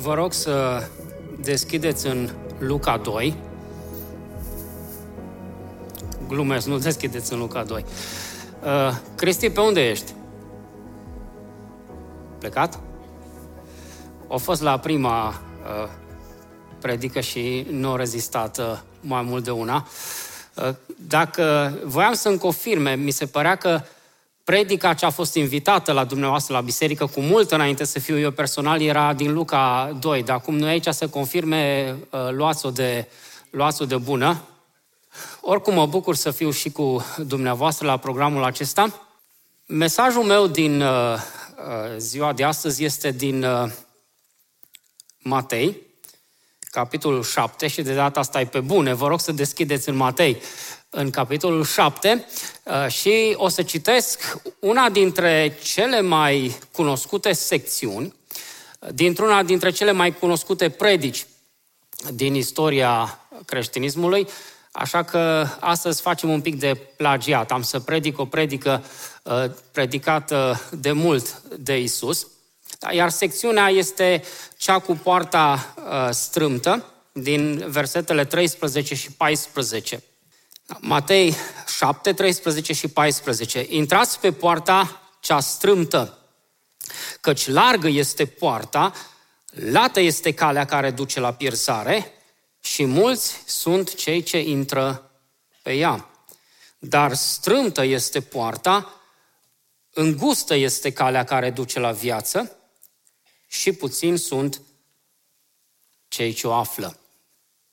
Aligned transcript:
Vă 0.00 0.14
rog 0.14 0.32
să 0.32 0.82
deschideți 1.40 2.06
în 2.06 2.30
Luca 2.58 2.96
2. 2.96 3.36
Glumesc, 6.28 6.66
nu 6.66 6.78
deschideți 6.78 7.32
în 7.32 7.38
Luca 7.38 7.64
2. 7.64 7.84
Uh, 8.64 8.96
Cristi, 9.14 9.50
pe 9.50 9.60
unde 9.60 9.88
ești? 9.88 10.14
Plecat? 12.38 12.80
A 14.28 14.36
fost 14.36 14.62
la 14.62 14.78
prima 14.78 15.28
uh, 15.28 15.90
predică 16.80 17.20
și 17.20 17.66
nu 17.70 17.92
a 17.92 17.96
rezistat 17.96 18.58
uh, 18.58 18.78
mai 19.00 19.22
mult 19.22 19.44
de 19.44 19.50
una. 19.50 19.88
Uh, 20.54 20.74
dacă 21.08 21.74
voiam 21.84 22.14
să-mi 22.14 22.38
confirme, 22.38 22.94
mi 22.94 23.10
se 23.10 23.26
părea 23.26 23.56
că 23.56 23.80
predica 24.50 24.94
ce 24.94 25.04
a 25.04 25.10
fost 25.10 25.34
invitată 25.34 25.92
la 25.92 26.04
dumneavoastră 26.04 26.54
la 26.54 26.60
biserică 26.60 27.06
cu 27.06 27.20
mult 27.20 27.50
înainte 27.50 27.84
să 27.84 27.98
fiu 27.98 28.18
eu 28.18 28.30
personal 28.30 28.80
era 28.80 29.12
din 29.12 29.32
Luca 29.32 29.96
2, 30.00 30.22
dar 30.22 30.36
acum 30.36 30.56
nu 30.56 30.66
aici 30.66 30.86
să 30.86 31.08
confirme, 31.08 31.96
uh, 32.10 32.28
luați-o 32.30 32.70
de, 32.70 33.08
luați-o 33.50 33.84
de 33.84 33.96
bună. 33.96 34.42
Oricum 35.40 35.74
mă 35.74 35.86
bucur 35.86 36.14
să 36.14 36.30
fiu 36.30 36.50
și 36.50 36.70
cu 36.70 37.04
dumneavoastră 37.26 37.86
la 37.86 37.96
programul 37.96 38.44
acesta. 38.44 39.06
Mesajul 39.66 40.22
meu 40.22 40.46
din 40.46 40.80
uh, 40.80 41.14
uh 41.14 41.96
ziua 41.96 42.32
de 42.32 42.44
astăzi 42.44 42.84
este 42.84 43.10
din 43.10 43.44
uh, 43.44 43.70
Matei, 45.18 45.76
capitolul 46.70 47.22
7 47.22 47.66
și 47.66 47.82
de 47.82 47.94
data 47.94 48.20
asta 48.20 48.40
e 48.40 48.46
pe 48.46 48.60
bune. 48.60 48.92
Vă 48.94 49.06
rog 49.08 49.20
să 49.20 49.32
deschideți 49.32 49.88
în 49.88 49.96
Matei 49.96 50.40
în 50.90 51.10
capitolul 51.10 51.64
7 51.64 52.26
uh, 52.64 52.86
și 52.88 53.34
o 53.36 53.48
să 53.48 53.62
citesc 53.62 54.36
una 54.58 54.88
dintre 54.88 55.58
cele 55.62 56.00
mai 56.00 56.56
cunoscute 56.72 57.32
secțiuni, 57.32 58.14
dintr-una 58.94 59.42
dintre 59.42 59.70
cele 59.70 59.92
mai 59.92 60.18
cunoscute 60.18 60.68
predici 60.68 61.26
din 62.12 62.34
istoria 62.34 63.20
creștinismului, 63.46 64.28
așa 64.72 65.02
că 65.02 65.46
astăzi 65.60 66.00
facem 66.00 66.30
un 66.30 66.40
pic 66.40 66.58
de 66.58 66.74
plagiat. 66.96 67.50
Am 67.50 67.62
să 67.62 67.80
predic 67.80 68.18
o 68.18 68.24
predică 68.24 68.84
uh, 69.22 69.44
predicată 69.72 70.60
de 70.70 70.92
mult 70.92 71.42
de 71.42 71.80
Isus, 71.80 72.26
iar 72.92 73.10
secțiunea 73.10 73.68
este 73.68 74.22
cea 74.56 74.78
cu 74.78 74.92
poarta 74.96 75.74
uh, 75.76 76.08
strâmtă 76.10 76.84
din 77.12 77.64
versetele 77.70 78.24
13 78.24 78.94
și 78.94 79.12
14. 79.12 80.02
Matei 80.80 81.34
7, 81.76 82.12
13 82.12 82.72
și 82.72 82.88
14. 82.88 83.66
Intrați 83.68 84.20
pe 84.20 84.32
poarta 84.32 85.02
cea 85.20 85.40
strâmtă, 85.40 86.18
căci 87.20 87.48
largă 87.48 87.88
este 87.88 88.26
poarta, 88.26 88.92
lată 89.50 90.00
este 90.00 90.32
calea 90.32 90.64
care 90.64 90.90
duce 90.90 91.20
la 91.20 91.32
pierzare 91.32 92.12
și 92.60 92.84
mulți 92.84 93.42
sunt 93.46 93.94
cei 93.94 94.22
ce 94.22 94.38
intră 94.38 95.10
pe 95.62 95.72
ea. 95.72 96.10
Dar 96.78 97.14
strâmtă 97.14 97.84
este 97.84 98.20
poarta, 98.20 98.94
îngustă 99.92 100.54
este 100.54 100.92
calea 100.92 101.24
care 101.24 101.50
duce 101.50 101.78
la 101.78 101.92
viață 101.92 102.59
și 103.52 103.72
puțin 103.72 104.16
sunt 104.16 104.60
cei 106.08 106.32
ce 106.32 106.46
o 106.46 106.52
află. 106.52 106.98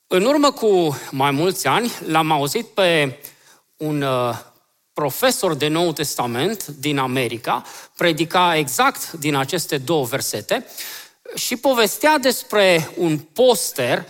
În 0.06 0.24
urmă 0.24 0.52
cu 0.52 0.98
mai 1.10 1.30
mulți 1.30 1.66
ani, 1.66 1.92
l-am 2.04 2.30
auzit 2.30 2.66
pe 2.66 3.18
un 3.76 4.02
uh, 4.02 4.38
profesor 4.92 5.54
de 5.54 5.68
Nou 5.68 5.92
Testament 5.92 6.66
din 6.66 6.98
America, 6.98 7.64
predica 7.96 8.56
exact 8.56 9.12
din 9.12 9.34
aceste 9.34 9.78
două 9.78 10.04
versete 10.04 10.66
și 11.34 11.56
povestea 11.56 12.18
despre 12.18 12.90
un 12.96 13.18
poster 13.18 14.06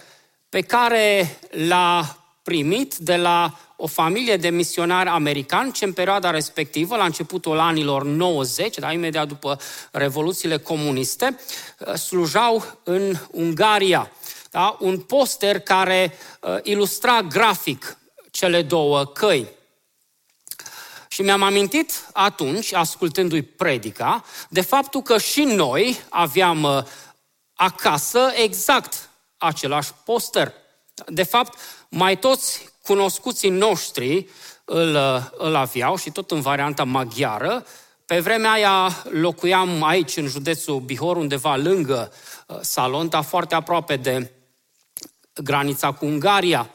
pe 0.49 0.61
care 0.61 1.39
l-a 1.51 2.19
primit 2.43 2.97
de 2.97 3.17
la 3.17 3.59
o 3.81 3.87
familie 3.87 4.37
de 4.37 4.49
misionari 4.49 5.09
americani 5.09 5.73
ce 5.73 5.85
în 5.85 5.93
perioada 5.93 6.31
respectivă, 6.31 6.97
la 6.97 7.05
începutul 7.05 7.59
anilor 7.59 8.05
90, 8.05 8.79
dar 8.79 8.93
imediat 8.93 9.29
după 9.29 9.59
revoluțiile 9.91 10.59
comuniste, 10.59 11.39
uh, 11.79 11.95
slujau 11.95 12.79
în 12.85 13.17
Ungaria 13.31 14.11
da? 14.51 14.77
un 14.81 15.01
poster 15.01 15.61
care 15.61 16.19
uh, 16.41 16.57
ilustra 16.63 17.23
grafic 17.23 17.99
cele 18.31 18.63
două 18.63 19.05
căi. 19.05 19.49
Și 21.09 21.23
mi-am 21.23 21.43
amintit 21.43 21.93
atunci, 22.13 22.73
ascultându-i 22.73 23.43
predica, 23.43 24.25
de 24.49 24.61
faptul 24.61 25.03
că 25.03 25.19
și 25.19 25.43
noi 25.43 26.01
aveam 26.09 26.63
uh, 26.63 26.85
acasă 27.55 28.33
exact 28.35 29.09
același 29.37 29.93
poster. 30.05 30.53
De 31.07 31.23
fapt, 31.23 31.59
mai 31.89 32.19
toți 32.19 32.69
cunoscuții 32.89 33.51
noștri 33.51 34.29
îl, 34.65 34.95
uh, 34.95 35.23
îl 35.37 35.55
aveau 35.55 35.97
și 35.97 36.11
tot 36.11 36.31
în 36.31 36.41
varianta 36.41 36.85
maghiară. 36.85 37.67
Pe 38.07 38.21
vremea 38.21 38.51
aia 38.51 39.05
locuiam 39.11 39.83
aici, 39.83 40.17
în 40.17 40.27
județul 40.27 40.81
Bihor, 40.81 41.17
undeva 41.17 41.57
lângă 41.57 42.13
uh, 42.47 42.57
Salonta, 42.61 43.23
foarte 43.23 43.55
aproape 43.55 43.97
de 43.97 44.33
granița 45.35 45.93
cu 45.93 46.05
Ungaria. 46.05 46.71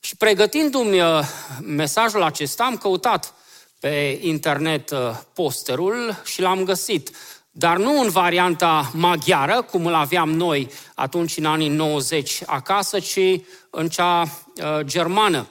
Și 0.00 0.16
pregătindu-mi 0.16 1.00
uh, 1.00 1.20
mesajul 1.60 2.22
acesta, 2.22 2.64
am 2.64 2.76
căutat 2.76 3.34
pe 3.80 4.18
internet 4.22 4.90
uh, 4.90 4.98
posterul 5.34 6.20
și 6.24 6.40
l-am 6.40 6.64
găsit. 6.64 7.10
Dar 7.50 7.76
nu 7.76 8.00
în 8.00 8.08
varianta 8.08 8.90
maghiară, 8.94 9.62
cum 9.62 9.86
îl 9.86 9.94
aveam 9.94 10.30
noi 10.30 10.70
atunci 10.94 11.36
în 11.36 11.44
anii 11.44 11.68
90 11.68 12.42
acasă, 12.46 12.98
ci 13.00 13.40
în 13.70 13.88
cea 13.88 14.22
uh, 14.22 14.80
germană. 14.80 15.46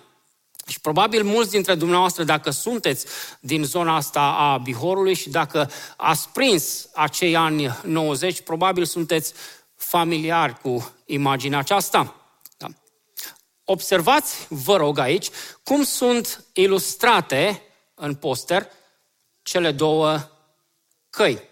Și 0.68 0.80
probabil 0.80 1.24
mulți 1.24 1.52
dintre 1.52 1.76
dumneavoastră, 1.76 2.24
dacă 2.24 2.50
sunteți 2.50 3.06
din 3.40 3.64
zona 3.64 3.96
asta 3.96 4.22
a 4.22 4.58
Bihorului 4.58 5.14
și 5.14 5.30
dacă 5.30 5.72
ați 5.98 6.30
prins 6.30 6.90
acei 6.94 7.36
ani 7.36 7.80
90, 7.84 8.42
probabil 8.42 8.86
sunteți 8.86 9.34
familiari 9.76 10.60
cu 10.62 10.94
imaginea 11.06 11.60
aceasta. 11.60 12.14
Observați, 13.64 14.48
vă 14.50 14.76
rog 14.76 14.98
aici, 14.98 15.30
cum 15.64 15.84
sunt 15.84 16.46
ilustrate 16.54 17.62
în 17.94 18.16
poster 18.16 18.68
cele 19.42 19.72
două 19.72 20.20
căi. 21.10 21.49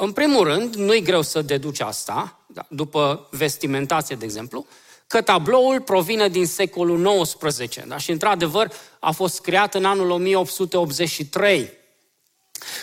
În 0.00 0.12
primul 0.12 0.44
rând, 0.44 0.74
nu-i 0.74 1.02
greu 1.02 1.22
să 1.22 1.42
deduci 1.42 1.80
asta, 1.80 2.40
da, 2.46 2.66
după 2.68 3.28
vestimentație, 3.30 4.16
de 4.16 4.24
exemplu, 4.24 4.66
că 5.06 5.20
tabloul 5.20 5.80
provine 5.80 6.28
din 6.28 6.46
secolul 6.46 7.26
XIX 7.32 7.86
da, 7.86 7.96
și, 7.96 8.10
într-adevăr, 8.10 8.72
a 8.98 9.10
fost 9.10 9.40
creat 9.40 9.74
în 9.74 9.84
anul 9.84 10.10
1883 10.10 11.72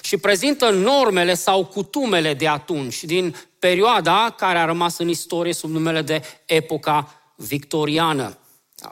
și 0.01 0.17
prezintă 0.17 0.69
normele 0.69 1.33
sau 1.33 1.65
cutumele 1.65 2.33
de 2.33 2.47
atunci, 2.47 3.03
din 3.03 3.35
perioada 3.59 4.33
care 4.37 4.57
a 4.57 4.65
rămas 4.65 4.97
în 4.97 5.07
istorie 5.07 5.53
sub 5.53 5.69
numele 5.69 6.01
de 6.01 6.21
epoca 6.45 7.21
victoriană. 7.35 8.37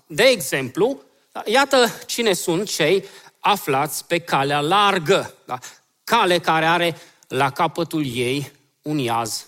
De 0.06 0.24
exemplu, 0.24 1.02
iată 1.46 1.92
cine 2.06 2.34
sunt 2.34 2.70
cei 2.70 3.06
aflați 3.40 4.06
pe 4.06 4.20
calea 4.20 4.60
largă, 4.60 5.34
da? 5.46 5.60
cale 6.04 6.40
care 6.40 6.66
are 6.66 6.98
la 7.34 7.50
capătul 7.50 8.06
ei 8.16 8.52
un 8.82 8.98
iaz 8.98 9.46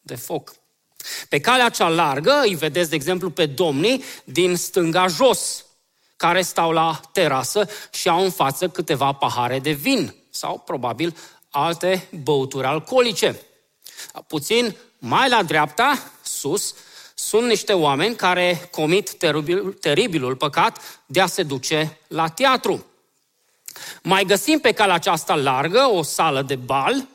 de 0.00 0.14
foc. 0.14 0.52
Pe 1.28 1.40
calea 1.40 1.68
cea 1.68 1.88
largă 1.88 2.40
îi 2.42 2.54
vedeți, 2.54 2.88
de 2.88 2.94
exemplu, 2.94 3.30
pe 3.30 3.46
domnii 3.46 4.04
din 4.24 4.56
stânga 4.56 5.06
jos, 5.06 5.64
care 6.16 6.42
stau 6.42 6.70
la 6.70 7.00
terasă 7.12 7.68
și 7.90 8.08
au 8.08 8.24
în 8.24 8.30
față 8.30 8.68
câteva 8.68 9.12
pahare 9.12 9.58
de 9.58 9.70
vin 9.70 10.14
sau 10.30 10.58
probabil 10.58 11.16
alte 11.50 12.08
băuturi 12.22 12.66
alcoolice. 12.66 13.40
Puțin 14.26 14.76
mai 14.98 15.28
la 15.28 15.42
dreapta, 15.42 16.12
sus, 16.22 16.74
sunt 17.14 17.46
niște 17.46 17.72
oameni 17.72 18.16
care 18.16 18.68
comit 18.70 19.14
teribil, 19.14 19.72
teribilul 19.72 20.36
păcat 20.36 21.02
de 21.06 21.20
a 21.20 21.26
se 21.26 21.42
duce 21.42 21.98
la 22.06 22.28
teatru. 22.28 22.86
Mai 24.02 24.24
găsim 24.24 24.58
pe 24.58 24.72
calea 24.72 24.94
aceasta 24.94 25.34
largă 25.34 25.88
o 25.92 26.02
sală 26.02 26.42
de 26.42 26.56
bal, 26.56 26.94
da, 26.94 27.08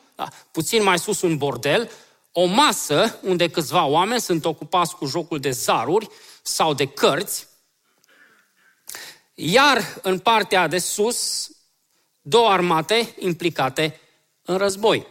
puțin 0.51 0.83
mai 0.83 0.99
sus 0.99 1.21
un 1.21 1.37
bordel, 1.37 1.91
o 2.31 2.45
masă 2.45 3.19
unde 3.21 3.49
câțiva 3.49 3.85
oameni 3.85 4.21
sunt 4.21 4.45
ocupați 4.45 4.95
cu 4.95 5.05
jocul 5.05 5.39
de 5.39 5.51
zaruri 5.51 6.09
sau 6.41 6.73
de 6.73 6.85
cărți, 6.85 7.47
iar 9.33 9.99
în 10.01 10.19
partea 10.19 10.67
de 10.67 10.77
sus, 10.77 11.49
două 12.21 12.49
armate 12.49 13.15
implicate 13.19 13.99
în 14.41 14.57
război. 14.57 15.07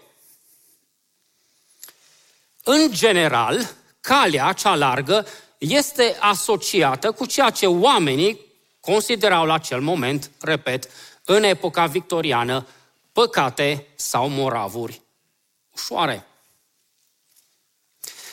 În 2.64 2.90
general, 2.90 3.74
calea 4.00 4.52
cea 4.52 4.74
largă 4.74 5.26
este 5.58 6.16
asociată 6.20 7.12
cu 7.12 7.26
ceea 7.26 7.50
ce 7.50 7.66
oamenii 7.66 8.40
considerau 8.80 9.46
la 9.46 9.54
acel 9.54 9.80
moment, 9.80 10.30
repet, 10.40 10.88
în 11.24 11.42
epoca 11.42 11.86
victoriană, 11.86 12.66
păcate 13.16 13.86
sau 13.94 14.28
moravuri 14.28 15.02
ușoare. 15.72 16.26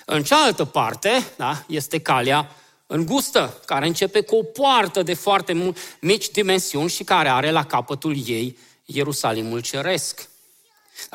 În 0.05 0.23
cealaltă 0.23 0.65
parte, 0.65 1.31
da, 1.35 1.63
este 1.67 1.99
calea 1.99 2.55
îngustă, 2.87 3.61
care 3.65 3.87
începe 3.87 4.21
cu 4.21 4.35
o 4.35 4.43
poartă 4.43 5.03
de 5.03 5.13
foarte 5.13 5.73
mici 5.99 6.29
dimensiuni 6.29 6.89
și 6.89 7.03
care 7.03 7.29
are 7.29 7.51
la 7.51 7.65
capătul 7.65 8.27
ei 8.27 8.57
Ierusalimul 8.85 9.59
Ceresc. 9.59 10.29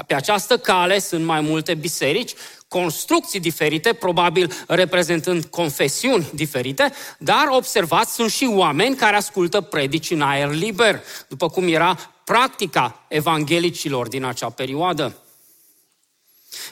Pe 0.07 0.15
această 0.15 0.59
cale 0.59 0.99
sunt 0.99 1.25
mai 1.25 1.41
multe 1.41 1.75
biserici, 1.75 2.35
construcții 2.69 3.41
diferite, 3.41 3.93
probabil 3.93 4.65
reprezentând 4.67 5.45
confesiuni 5.45 6.31
diferite, 6.35 6.93
dar 7.19 7.47
observați, 7.49 8.15
sunt 8.15 8.31
și 8.31 8.45
oameni 8.45 8.97
care 8.97 9.17
ascultă 9.17 9.61
predici 9.61 10.11
în 10.11 10.23
aer 10.23 10.51
liber, 10.51 11.03
după 11.29 11.49
cum 11.49 11.69
era 11.69 12.13
practica 12.29 13.05
evanghelicilor 13.09 14.09
din 14.09 14.25
acea 14.25 14.51
perioadă. 14.51 15.17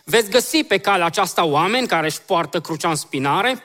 Veți 0.04 0.30
găsi 0.30 0.64
pe 0.64 0.78
calea 0.78 1.06
aceasta 1.06 1.44
oameni 1.44 1.86
care 1.86 2.06
își 2.06 2.20
poartă 2.20 2.60
crucea 2.60 2.88
în 2.88 2.96
spinare, 2.96 3.64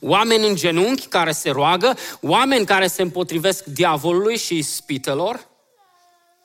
oameni 0.00 0.46
în 0.46 0.54
genunchi 0.54 1.06
care 1.06 1.32
se 1.32 1.50
roagă, 1.50 1.96
oameni 2.20 2.66
care 2.66 2.86
se 2.86 3.02
împotrivesc 3.02 3.64
diavolului 3.64 4.36
și 4.36 4.62
spitelor 4.62 5.48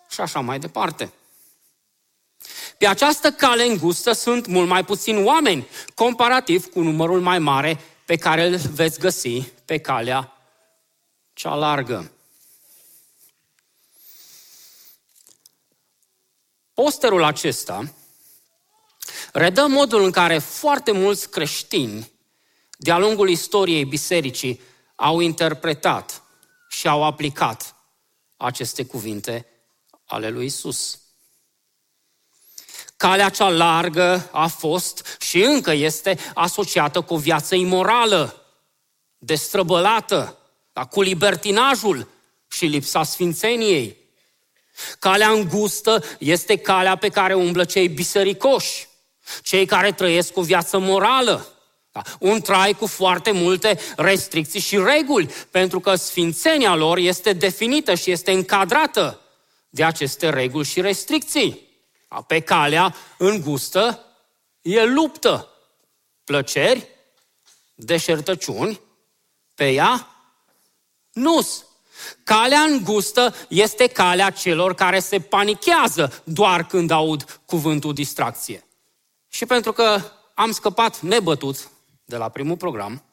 și 0.09 0.21
așa 0.21 0.39
mai 0.39 0.59
departe. 0.59 1.13
Pe 2.77 2.87
această 2.87 3.31
cale 3.31 3.63
îngustă 3.63 4.11
sunt 4.11 4.45
mult 4.45 4.67
mai 4.67 4.83
puțini 4.83 5.23
oameni, 5.23 5.67
comparativ 5.95 6.65
cu 6.65 6.81
numărul 6.81 7.21
mai 7.21 7.39
mare 7.39 7.79
pe 8.05 8.15
care 8.15 8.45
îl 8.45 8.55
veți 8.55 8.99
găsi 8.99 9.41
pe 9.65 9.77
calea 9.77 10.37
cea 11.33 11.55
largă. 11.55 12.11
Posterul 16.83 17.23
acesta 17.23 17.93
redă 19.31 19.65
modul 19.67 20.03
în 20.03 20.11
care 20.11 20.37
foarte 20.37 20.91
mulți 20.91 21.29
creștini 21.29 22.11
de-a 22.77 22.97
lungul 22.97 23.29
istoriei 23.29 23.85
bisericii 23.85 24.61
au 24.95 25.19
interpretat 25.19 26.23
și 26.69 26.87
au 26.87 27.03
aplicat 27.03 27.75
aceste 28.35 28.85
cuvinte 28.85 29.45
ale 30.05 30.29
lui 30.29 30.45
Isus. 30.45 30.99
Calea 32.97 33.29
cea 33.29 33.49
largă 33.49 34.29
a 34.31 34.47
fost 34.47 35.17
și 35.19 35.43
încă 35.43 35.71
este 35.71 36.17
asociată 36.33 37.01
cu 37.01 37.13
o 37.13 37.17
viață 37.17 37.55
imorală, 37.55 38.45
destrăbălată, 39.17 40.37
cu 40.89 41.01
libertinajul 41.01 42.07
și 42.47 42.65
lipsa 42.65 43.03
sfințeniei. 43.03 44.06
Calea 44.99 45.29
îngustă 45.29 46.03
este 46.19 46.57
calea 46.57 46.95
pe 46.95 47.09
care 47.09 47.33
umblă 47.33 47.65
cei 47.65 47.87
bisericoși, 47.87 48.87
cei 49.41 49.65
care 49.65 49.91
trăiesc 49.91 50.37
o 50.37 50.41
viață 50.41 50.77
morală, 50.77 51.47
da? 51.91 52.01
un 52.19 52.41
trai 52.41 52.73
cu 52.73 52.87
foarte 52.87 53.31
multe 53.31 53.79
restricții 53.95 54.59
și 54.59 54.77
reguli, 54.77 55.29
pentru 55.51 55.79
că 55.79 55.95
sfințenia 55.95 56.75
lor 56.75 56.97
este 56.97 57.33
definită 57.33 57.95
și 57.95 58.11
este 58.11 58.31
încadrată 58.31 59.21
de 59.69 59.83
aceste 59.83 60.29
reguli 60.29 60.65
și 60.65 60.81
restricții. 60.81 61.65
Pe 62.27 62.39
calea 62.39 62.95
îngustă 63.17 64.05
e 64.61 64.83
luptă, 64.83 65.49
plăceri, 66.23 66.87
deșertăciuni, 67.75 68.81
pe 69.55 69.71
ea 69.71 70.07
nus. 71.11 71.65
Calea 72.23 72.61
îngustă 72.61 73.35
este 73.49 73.87
calea 73.87 74.29
celor 74.29 74.73
care 74.73 74.99
se 74.99 75.19
panichează 75.19 76.21
doar 76.23 76.67
când 76.67 76.91
aud 76.91 77.41
cuvântul 77.45 77.93
distracție. 77.93 78.67
Și 79.27 79.45
pentru 79.45 79.71
că 79.71 80.01
am 80.33 80.51
scăpat 80.51 81.01
nebătut 81.01 81.69
de 82.05 82.17
la 82.17 82.29
primul 82.29 82.57
program, 82.57 83.03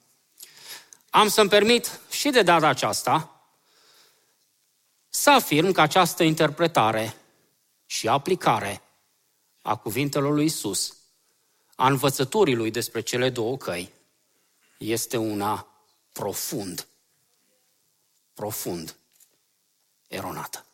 am 1.10 1.28
să-mi 1.28 1.48
permit 1.48 2.00
și 2.10 2.30
de 2.30 2.42
data 2.42 2.66
aceasta 2.66 3.28
să 5.08 5.30
afirm 5.30 5.72
că 5.72 5.80
această 5.80 6.22
interpretare 6.22 7.16
și 7.86 8.08
aplicare 8.08 8.82
a 9.62 9.76
cuvintelor 9.76 10.32
lui 10.32 10.44
Isus, 10.44 10.96
a 11.74 11.88
învățăturii 11.88 12.54
lui 12.54 12.70
despre 12.70 13.00
cele 13.00 13.30
două 13.30 13.56
căi, 13.56 13.92
este 14.78 15.16
una 15.16 15.66
profund, 16.12 16.86
profund 18.34 18.96
eronată. 20.08 20.66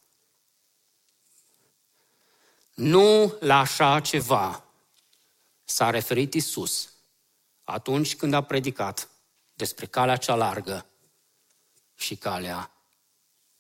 Nu 2.74 3.36
la 3.40 3.58
așa 3.58 4.00
ceva 4.00 4.64
s-a 5.64 5.90
referit 5.90 6.34
Isus 6.34 6.92
atunci 7.64 8.16
când 8.16 8.34
a 8.34 8.42
predicat 8.42 9.08
despre 9.54 9.86
calea 9.86 10.16
cea 10.16 10.34
largă 10.34 10.86
și 11.96 12.16
calea 12.16 12.70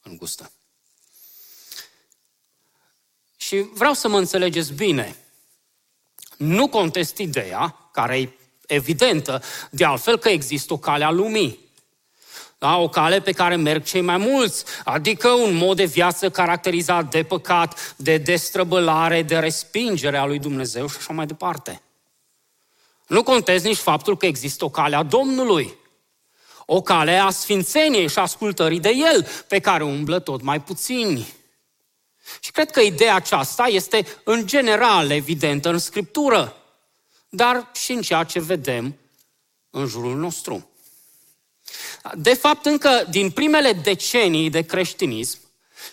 îngustă. 0.02 0.52
Și 3.36 3.60
vreau 3.60 3.94
să 3.94 4.08
mă 4.08 4.18
înțelegeți 4.18 4.72
bine. 4.72 5.16
Nu 6.36 6.68
contest 6.68 7.16
ideea, 7.16 7.88
care 7.92 8.20
e 8.20 8.32
evidentă, 8.66 9.42
de 9.70 9.84
altfel 9.84 10.18
că 10.18 10.28
există 10.28 10.72
o 10.72 10.78
cale 10.78 11.04
a 11.04 11.10
lumii. 11.10 11.69
Da, 12.60 12.76
o 12.76 12.88
cale 12.88 13.20
pe 13.20 13.32
care 13.32 13.56
merg 13.56 13.84
cei 13.84 14.00
mai 14.00 14.16
mulți, 14.16 14.64
adică 14.84 15.28
un 15.28 15.54
mod 15.54 15.76
de 15.76 15.84
viață 15.84 16.30
caracterizat 16.30 17.10
de 17.10 17.22
păcat, 17.22 17.94
de 17.96 18.16
destrăbălare, 18.16 19.22
de 19.22 19.38
respingere 19.38 20.16
a 20.16 20.26
lui 20.26 20.38
Dumnezeu 20.38 20.88
și 20.88 20.96
așa 20.98 21.12
mai 21.12 21.26
departe. 21.26 21.82
Nu 23.06 23.22
contez 23.22 23.62
nici 23.62 23.76
faptul 23.76 24.16
că 24.16 24.26
există 24.26 24.64
o 24.64 24.68
cale 24.68 24.96
a 24.96 25.02
Domnului, 25.02 25.74
o 26.66 26.82
cale 26.82 27.16
a 27.16 27.30
sfințeniei 27.30 28.08
și 28.08 28.18
ascultării 28.18 28.80
de 28.80 28.92
El, 29.12 29.26
pe 29.48 29.58
care 29.58 29.84
umblă 29.84 30.18
tot 30.18 30.42
mai 30.42 30.60
puțini. 30.60 31.34
Și 32.40 32.50
cred 32.50 32.70
că 32.70 32.80
ideea 32.80 33.14
aceasta 33.14 33.66
este 33.66 34.06
în 34.24 34.46
general 34.46 35.10
evidentă 35.10 35.68
în 35.68 35.78
Scriptură, 35.78 36.56
dar 37.28 37.70
și 37.72 37.92
în 37.92 38.02
ceea 38.02 38.24
ce 38.24 38.40
vedem 38.40 38.96
în 39.70 39.86
jurul 39.86 40.16
nostru. 40.16 40.69
De 42.14 42.34
fapt, 42.34 42.66
încă 42.66 43.06
din 43.10 43.30
primele 43.30 43.72
decenii 43.72 44.50
de 44.50 44.62
creștinism, 44.62 45.38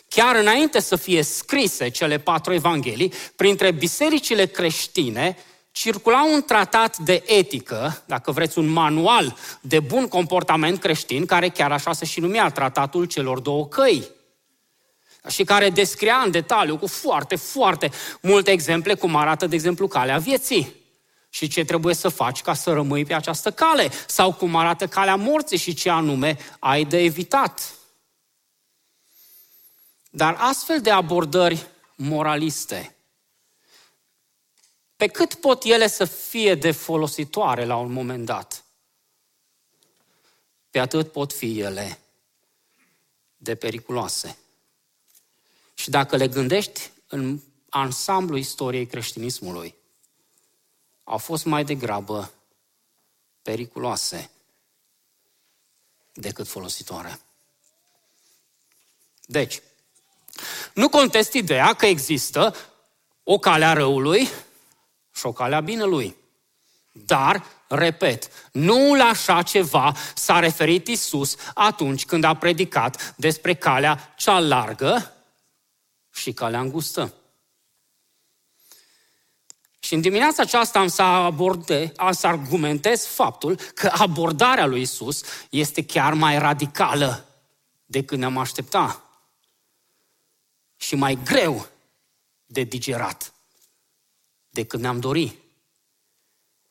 chiar 0.07 0.35
înainte 0.35 0.79
să 0.79 0.95
fie 0.95 1.21
scrise 1.21 1.89
cele 1.89 2.17
patru 2.17 2.53
evanghelii, 2.53 3.13
printre 3.35 3.71
bisericile 3.71 4.45
creștine 4.45 5.37
circula 5.71 6.23
un 6.23 6.41
tratat 6.41 6.97
de 6.97 7.23
etică, 7.25 8.03
dacă 8.05 8.31
vreți 8.31 8.57
un 8.57 8.67
manual 8.67 9.37
de 9.61 9.79
bun 9.79 10.07
comportament 10.07 10.79
creștin, 10.79 11.25
care 11.25 11.49
chiar 11.49 11.71
așa 11.71 11.93
se 11.93 12.05
și 12.05 12.19
numea 12.19 12.49
Tratatul 12.49 13.05
celor 13.05 13.39
două 13.39 13.67
căi 13.67 14.07
și 15.29 15.43
care 15.43 15.69
descria 15.69 16.21
în 16.25 16.31
detaliu 16.31 16.77
cu 16.77 16.87
foarte, 16.87 17.35
foarte 17.35 17.91
multe 18.21 18.51
exemple 18.51 18.93
cum 18.93 19.15
arată, 19.15 19.47
de 19.47 19.55
exemplu, 19.55 19.87
calea 19.87 20.17
vieții 20.17 20.75
și 21.29 21.47
ce 21.47 21.63
trebuie 21.63 21.93
să 21.93 22.09
faci 22.09 22.41
ca 22.41 22.53
să 22.53 22.73
rămâi 22.73 23.05
pe 23.05 23.13
această 23.13 23.51
cale 23.51 23.91
sau 24.07 24.33
cum 24.33 24.55
arată 24.55 24.87
calea 24.87 25.15
morții 25.15 25.57
și 25.57 25.73
ce 25.73 25.89
anume 25.89 26.37
ai 26.59 26.85
de 26.85 26.97
evitat. 26.97 27.73
Dar 30.09 30.35
astfel 30.39 30.81
de 30.81 30.91
abordări 30.91 31.67
moraliste, 31.95 32.95
pe 34.95 35.07
cât 35.07 35.33
pot 35.33 35.63
ele 35.63 35.87
să 35.87 36.05
fie 36.05 36.55
de 36.55 36.71
folositoare 36.71 37.65
la 37.65 37.77
un 37.77 37.91
moment 37.91 38.25
dat, 38.25 38.63
pe 40.69 40.79
atât 40.79 41.11
pot 41.11 41.33
fi 41.33 41.59
ele 41.59 41.99
de 43.37 43.55
periculoase. 43.55 44.37
Și 45.73 45.89
dacă 45.89 46.15
le 46.15 46.27
gândești 46.27 46.91
în 47.07 47.39
ansamblu 47.69 48.37
istoriei 48.37 48.85
creștinismului, 48.85 49.75
au 51.09 51.17
fost 51.17 51.45
mai 51.45 51.63
degrabă 51.63 52.31
periculoase 53.41 54.29
decât 56.13 56.47
folositoare. 56.47 57.19
Deci, 59.25 59.61
nu 60.73 60.89
contest 60.89 61.33
ideea 61.33 61.73
că 61.73 61.85
există 61.85 62.55
o 63.23 63.37
cale 63.37 63.65
a 63.65 63.73
răului 63.73 64.29
și 65.13 65.25
o 65.25 65.31
cale 65.31 65.55
a 65.55 65.61
binelui. 65.61 66.15
Dar, 66.91 67.45
repet, 67.67 68.31
nu 68.51 68.95
la 68.95 69.05
așa 69.05 69.41
ceva 69.41 69.95
s-a 70.15 70.39
referit 70.39 70.87
Isus 70.87 71.35
atunci 71.53 72.05
când 72.05 72.23
a 72.23 72.35
predicat 72.35 73.15
despre 73.17 73.55
calea 73.55 74.13
cea 74.17 74.39
largă 74.39 75.13
și 76.13 76.33
calea 76.33 76.59
îngustă. 76.59 77.13
Și 79.79 79.93
în 79.93 80.01
dimineața 80.01 80.41
aceasta 80.41 80.79
am 80.79 80.87
să, 80.87 81.01
aborde, 81.01 81.93
am 81.95 82.11
să 82.11 82.27
argumentez 82.27 83.05
faptul 83.05 83.55
că 83.55 83.91
abordarea 83.93 84.65
lui 84.65 84.81
Isus 84.81 85.23
este 85.49 85.85
chiar 85.85 86.13
mai 86.13 86.39
radicală 86.39 87.25
decât 87.85 88.17
ne-am 88.17 88.37
aștepta 88.37 89.03
și 90.75 90.95
mai 90.95 91.19
greu 91.23 91.67
de 92.45 92.63
digerat 92.63 93.33
decât 94.49 94.79
ne-am 94.79 94.99
dori. 94.99 95.37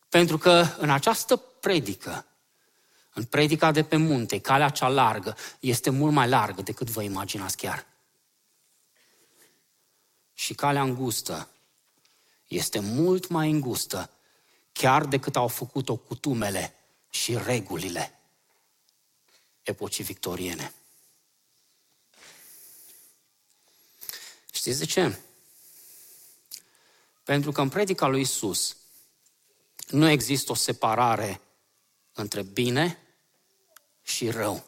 Pentru 0.09 0.39
că 0.39 0.67
în 0.79 0.91
această 0.91 1.37
predică, 1.37 2.27
în 3.13 3.25
predica 3.25 3.73
de 3.73 3.85
pe 3.85 3.97
munte, 3.97 4.39
calea 4.39 4.69
cea 4.69 4.89
largă, 4.89 5.37
este 5.61 5.91
mult 5.91 6.13
mai 6.13 6.29
largă 6.29 6.63
decât 6.63 6.91
vă 6.91 7.03
imaginați 7.03 7.57
chiar. 7.57 7.87
Și 10.33 10.55
calea 10.55 10.83
îngustă 10.83 11.49
este 12.47 12.79
mult 12.79 13.29
mai 13.29 13.51
îngustă 13.51 14.11
chiar 14.73 15.05
decât 15.05 15.37
au 15.37 15.49
făcut-o 15.49 15.97
cutumele 15.97 16.75
și 17.11 17.39
regulile 17.39 18.19
epocii 19.63 20.05
victoriene. 20.05 20.73
Știți 24.53 24.79
de 24.79 24.85
ce? 24.85 25.19
Pentru 27.25 27.53
că 27.53 27.61
în 27.61 27.69
predica 27.69 28.07
lui 28.07 28.21
Isus 28.21 28.77
nu 29.89 30.09
există 30.09 30.53
o 30.53 30.55
separare 30.55 31.41
între 32.13 32.43
bine 32.43 32.99
și 34.03 34.31
rău. 34.31 34.65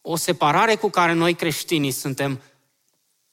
O 0.00 0.16
separare 0.16 0.76
cu 0.76 0.90
care 0.90 1.12
noi 1.12 1.34
creștinii 1.34 1.90
suntem 1.90 2.42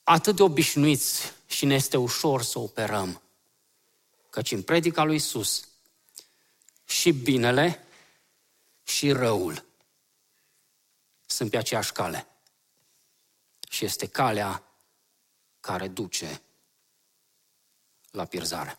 atât 0.02 0.36
de 0.36 0.42
obișnuiți 0.42 1.32
și 1.50 1.64
ne 1.64 1.74
este 1.74 1.96
ușor 1.96 2.42
să 2.42 2.58
operăm. 2.58 3.22
Căci 4.30 4.50
în 4.50 4.62
predica 4.62 5.04
lui 5.04 5.14
Isus 5.14 5.68
și 6.84 7.12
binele 7.12 7.86
și 8.82 9.12
răul 9.12 9.64
sunt 11.26 11.50
pe 11.50 11.56
aceeași 11.56 11.92
cale. 11.92 12.26
Și 13.70 13.84
este 13.84 14.06
calea 14.06 14.64
care 15.60 15.88
duce 15.88 16.42
la 18.10 18.24
pierzare. 18.24 18.78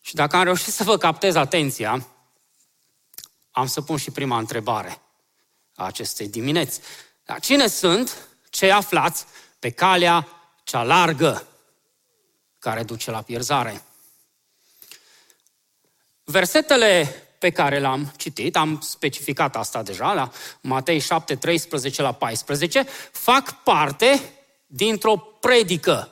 Și 0.00 0.14
dacă 0.14 0.36
am 0.36 0.42
reușit 0.42 0.72
să 0.72 0.84
vă 0.84 0.98
captez 0.98 1.34
atenția, 1.34 2.08
am 3.50 3.66
să 3.66 3.82
pun 3.82 3.96
și 3.96 4.10
prima 4.10 4.38
întrebare 4.38 5.00
a 5.74 5.84
acestei 5.84 6.28
dimineți. 6.28 6.80
Dar 7.24 7.40
cine 7.40 7.66
sunt 7.66 8.30
cei 8.52 8.72
aflați 8.72 9.24
pe 9.58 9.70
calea 9.70 10.28
cea 10.64 10.82
largă 10.82 11.46
care 12.58 12.82
duce 12.82 13.10
la 13.10 13.22
pierzare? 13.22 13.82
Versetele 16.24 17.22
pe 17.38 17.50
care 17.50 17.80
l-am 17.80 18.12
citit, 18.16 18.56
am 18.56 18.80
specificat 18.80 19.56
asta 19.56 19.82
deja, 19.82 20.12
la 20.12 20.30
Matei 20.60 20.98
7, 20.98 21.34
13 21.34 22.02
la 22.02 22.12
14, 22.12 22.82
fac 23.12 23.62
parte 23.62 24.32
dintr-o 24.66 25.16
predică, 25.16 26.10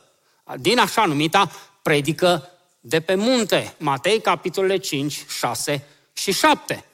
din 0.57 0.79
așa 0.79 1.05
numita 1.05 1.51
predică 1.83 2.51
de 2.81 3.01
pe 3.01 3.15
munte, 3.15 3.75
Matei, 3.79 4.21
capitolele 4.21 4.77
5, 4.77 5.25
6 5.29 5.87
și 6.13 6.33
7. 6.33 6.85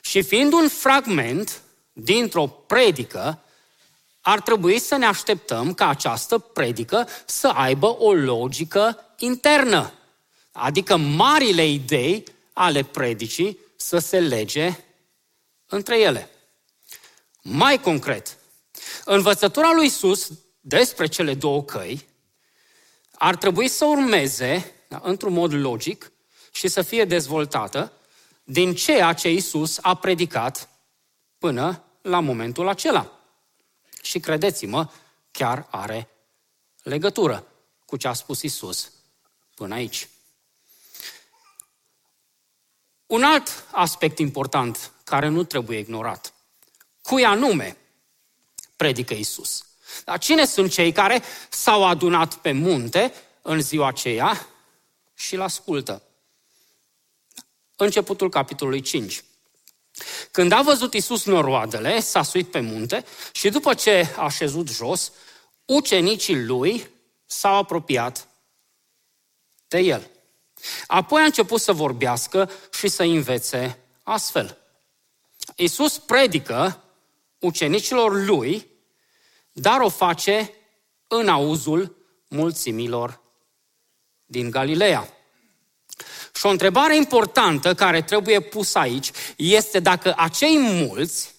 Și 0.00 0.22
fiind 0.22 0.52
un 0.52 0.68
fragment 0.68 1.62
dintr-o 1.92 2.46
predică, 2.46 3.42
ar 4.20 4.40
trebui 4.40 4.78
să 4.78 4.96
ne 4.96 5.06
așteptăm 5.06 5.74
ca 5.74 5.88
această 5.88 6.38
predică 6.38 7.08
să 7.26 7.48
aibă 7.48 7.96
o 7.98 8.12
logică 8.12 9.14
internă. 9.18 9.92
Adică 10.52 10.96
marile 10.96 11.66
idei 11.66 12.24
ale 12.52 12.82
predicii 12.82 13.58
să 13.76 13.98
se 13.98 14.20
lege 14.20 14.78
între 15.66 16.00
ele. 16.00 16.30
Mai 17.42 17.80
concret, 17.80 18.38
învățătura 19.04 19.72
lui 19.72 19.86
Isus 19.86 20.30
despre 20.60 21.06
cele 21.06 21.34
două 21.34 21.62
căi 21.62 22.08
ar 23.12 23.36
trebui 23.36 23.68
să 23.68 23.84
urmeze 23.84 24.74
da, 24.88 25.00
într-un 25.04 25.32
mod 25.32 25.52
logic 25.54 26.12
și 26.50 26.68
să 26.68 26.82
fie 26.82 27.04
dezvoltată 27.04 27.92
din 28.44 28.74
ceea 28.74 29.12
ce 29.12 29.30
Isus 29.30 29.78
a 29.82 29.94
predicat 29.94 30.68
până 31.38 31.84
la 32.02 32.20
momentul 32.20 32.68
acela. 32.68 33.19
Și 34.02 34.20
credeți-mă, 34.20 34.90
chiar 35.30 35.66
are 35.70 36.08
legătură 36.82 37.46
cu 37.84 37.96
ce 37.96 38.08
a 38.08 38.12
spus 38.12 38.42
Isus 38.42 38.92
până 39.54 39.74
aici. 39.74 40.08
Un 43.06 43.22
alt 43.22 43.64
aspect 43.70 44.18
important 44.18 44.92
care 45.04 45.28
nu 45.28 45.44
trebuie 45.44 45.78
ignorat. 45.78 46.34
Cui 47.02 47.24
anume 47.24 47.76
predică 48.76 49.14
Isus? 49.14 49.64
Dar 50.04 50.18
cine 50.18 50.44
sunt 50.44 50.70
cei 50.70 50.92
care 50.92 51.22
s-au 51.50 51.84
adunat 51.84 52.34
pe 52.34 52.52
munte 52.52 53.12
în 53.42 53.60
ziua 53.60 53.88
aceea 53.88 54.48
și 55.14 55.34
îl 55.34 55.40
ascultă? 55.40 56.02
Începutul 57.76 58.28
capitolului 58.28 58.80
5. 58.80 59.24
Când 60.30 60.52
a 60.52 60.62
văzut 60.62 60.94
Isus 60.94 61.24
noroadele, 61.24 62.00
s-a 62.00 62.22
suit 62.22 62.50
pe 62.50 62.60
munte 62.60 63.04
și 63.32 63.48
după 63.48 63.74
ce 63.74 64.14
a 64.16 64.28
șezut 64.28 64.68
jos, 64.68 65.12
ucenicii 65.64 66.44
lui 66.44 66.90
s-au 67.26 67.54
apropiat 67.54 68.28
de 69.68 69.78
el. 69.78 70.10
Apoi 70.86 71.20
a 71.20 71.24
început 71.24 71.60
să 71.60 71.72
vorbească 71.72 72.50
și 72.72 72.88
să 72.88 73.02
învețe 73.02 73.78
astfel. 74.02 74.58
Iisus 75.56 75.98
predică 75.98 76.82
ucenicilor 77.38 78.24
lui, 78.24 78.66
dar 79.52 79.80
o 79.80 79.88
face 79.88 80.54
în 81.06 81.28
auzul 81.28 81.96
mulțimilor 82.28 83.20
din 84.24 84.50
Galileea. 84.50 85.14
Și 86.40 86.46
o 86.46 86.48
întrebare 86.48 86.96
importantă 86.96 87.74
care 87.74 88.02
trebuie 88.02 88.40
pusă 88.40 88.78
aici 88.78 89.10
este 89.36 89.80
dacă 89.80 90.14
acei 90.16 90.58
mulți 90.58 91.34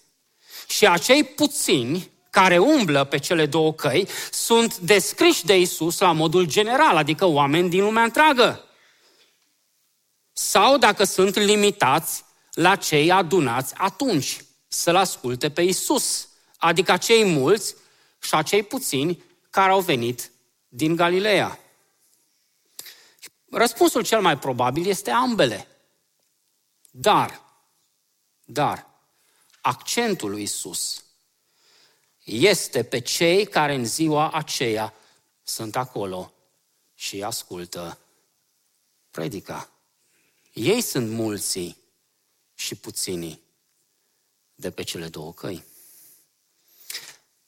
și 0.67 0.87
acei 0.87 1.23
puțini 1.23 2.11
care 2.29 2.57
umblă 2.57 3.03
pe 3.03 3.17
cele 3.17 3.45
două 3.45 3.73
căi 3.73 4.07
sunt 4.31 4.77
descriși 4.77 5.45
de 5.45 5.59
Isus 5.59 5.99
la 5.99 6.11
modul 6.11 6.45
general, 6.45 6.97
adică 6.97 7.25
oameni 7.25 7.69
din 7.69 7.83
lumea 7.83 8.03
întreagă 8.03 8.65
sau 10.33 10.77
dacă 10.77 11.03
sunt 11.03 11.35
limitați 11.35 12.23
la 12.53 12.75
cei 12.75 13.11
adunați 13.11 13.73
atunci 13.77 14.37
să-L 14.67 14.95
asculte 14.95 15.49
pe 15.49 15.61
Isus, 15.61 16.27
adică 16.57 16.97
cei 16.97 17.25
mulți 17.25 17.75
și 18.21 18.35
acei 18.35 18.63
puțini 18.63 19.23
care 19.49 19.71
au 19.71 19.79
venit 19.79 20.31
din 20.67 20.95
Galileea. 20.95 21.60
Răspunsul 23.51 24.03
cel 24.03 24.21
mai 24.21 24.37
probabil 24.37 24.87
este 24.87 25.11
ambele. 25.11 25.67
Dar, 26.91 27.41
dar, 28.45 28.87
accentul 29.61 30.29
lui 30.29 30.41
Isus 30.41 31.03
este 32.23 32.83
pe 32.83 32.99
cei 32.99 33.45
care 33.45 33.73
în 33.73 33.85
ziua 33.85 34.31
aceea 34.31 34.93
sunt 35.43 35.75
acolo 35.75 36.33
și 36.95 37.23
ascultă 37.23 37.99
predica. 39.11 39.69
Ei 40.53 40.81
sunt 40.81 41.09
mulții 41.09 41.77
și 42.55 42.75
puținii 42.75 43.41
de 44.55 44.71
pe 44.71 44.83
cele 44.83 45.07
două 45.07 45.33
căi. 45.33 45.63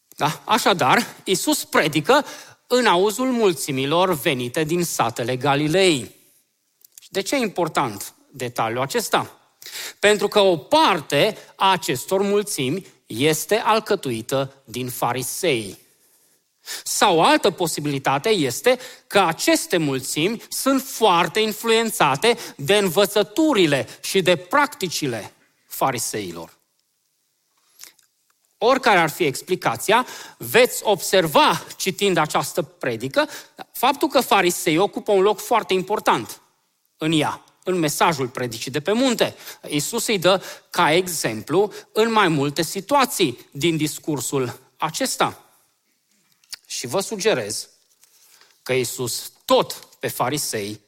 Da? 0.08 0.42
Așadar, 0.46 1.16
Isus 1.24 1.66
predică 1.66 2.26
în 2.76 2.86
auzul 2.86 3.32
mulțimilor 3.32 4.14
venite 4.14 4.64
din 4.64 4.84
satele 4.84 5.36
Galilei. 5.36 6.16
De 7.10 7.22
ce 7.22 7.36
e 7.36 7.40
important 7.40 8.14
detaliul 8.32 8.82
acesta? 8.82 9.38
Pentru 10.00 10.28
că 10.28 10.40
o 10.40 10.58
parte 10.58 11.38
a 11.56 11.72
acestor 11.72 12.22
mulțimi 12.22 12.86
este 13.06 13.56
alcătuită 13.56 14.54
din 14.64 14.90
farisei. 14.90 15.78
Sau 16.84 17.18
o 17.18 17.24
altă 17.24 17.52
posibilitate 17.52 18.30
este 18.30 18.80
că 19.08 19.20
aceste 19.20 19.78
mulțimi 19.78 20.42
sunt 20.50 20.82
foarte 20.82 21.40
influențate 21.40 22.38
de 22.56 22.78
învățăturile 22.78 23.88
și 24.02 24.22
de 24.22 24.36
practicile 24.36 25.34
fariseilor. 25.68 26.58
Oricare 28.64 29.00
ar 29.00 29.10
fi 29.10 29.24
explicația, 29.24 30.06
veți 30.38 30.84
observa, 30.84 31.64
citind 31.78 32.18
această 32.18 32.62
predică, 32.62 33.28
faptul 33.72 34.08
că 34.08 34.22
farisei 34.22 34.78
ocupă 34.78 35.12
un 35.12 35.22
loc 35.22 35.40
foarte 35.40 35.74
important 35.74 36.42
în 36.98 37.12
ea, 37.12 37.44
în 37.64 37.80
mesajul 37.80 38.28
predicii 38.28 38.72
de 38.72 38.82
pe 38.82 38.92
munte. 38.92 39.36
Iisus 39.68 40.08
îi 40.08 40.20
dă 40.20 40.44
ca 40.70 40.94
exemplu 40.94 41.74
în 41.92 42.12
mai 42.12 42.28
multe 42.28 42.62
situații 42.62 43.50
din 43.52 43.78
discursul 43.78 44.60
acesta. 44.78 45.44
Și 46.66 46.88
vă 46.88 47.00
sugerez 47.00 47.70
că 48.64 48.74
Iisus 48.74 49.32
tot 49.46 49.74
pe 50.00 50.08
farisei 50.08 50.82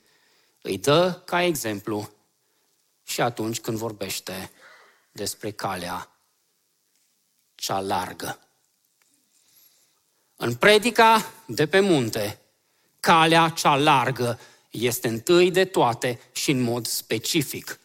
îi 0.61 0.77
dă 0.77 1.21
ca 1.25 1.43
exemplu 1.43 2.09
și 3.03 3.21
atunci 3.21 3.59
când 3.59 3.77
vorbește 3.77 4.51
despre 5.11 5.51
calea 5.51 6.14
cea 7.65 7.79
largă. 7.79 8.39
În 10.35 10.55
predica 10.55 11.33
de 11.45 11.67
pe 11.67 11.79
munte, 11.79 12.39
calea 12.99 13.49
cea 13.49 13.75
largă 13.75 14.39
este 14.69 15.07
întâi 15.07 15.51
de 15.51 15.65
toate 15.65 16.19
și 16.31 16.51
în 16.51 16.61
mod 16.61 16.85
specific 16.85 17.79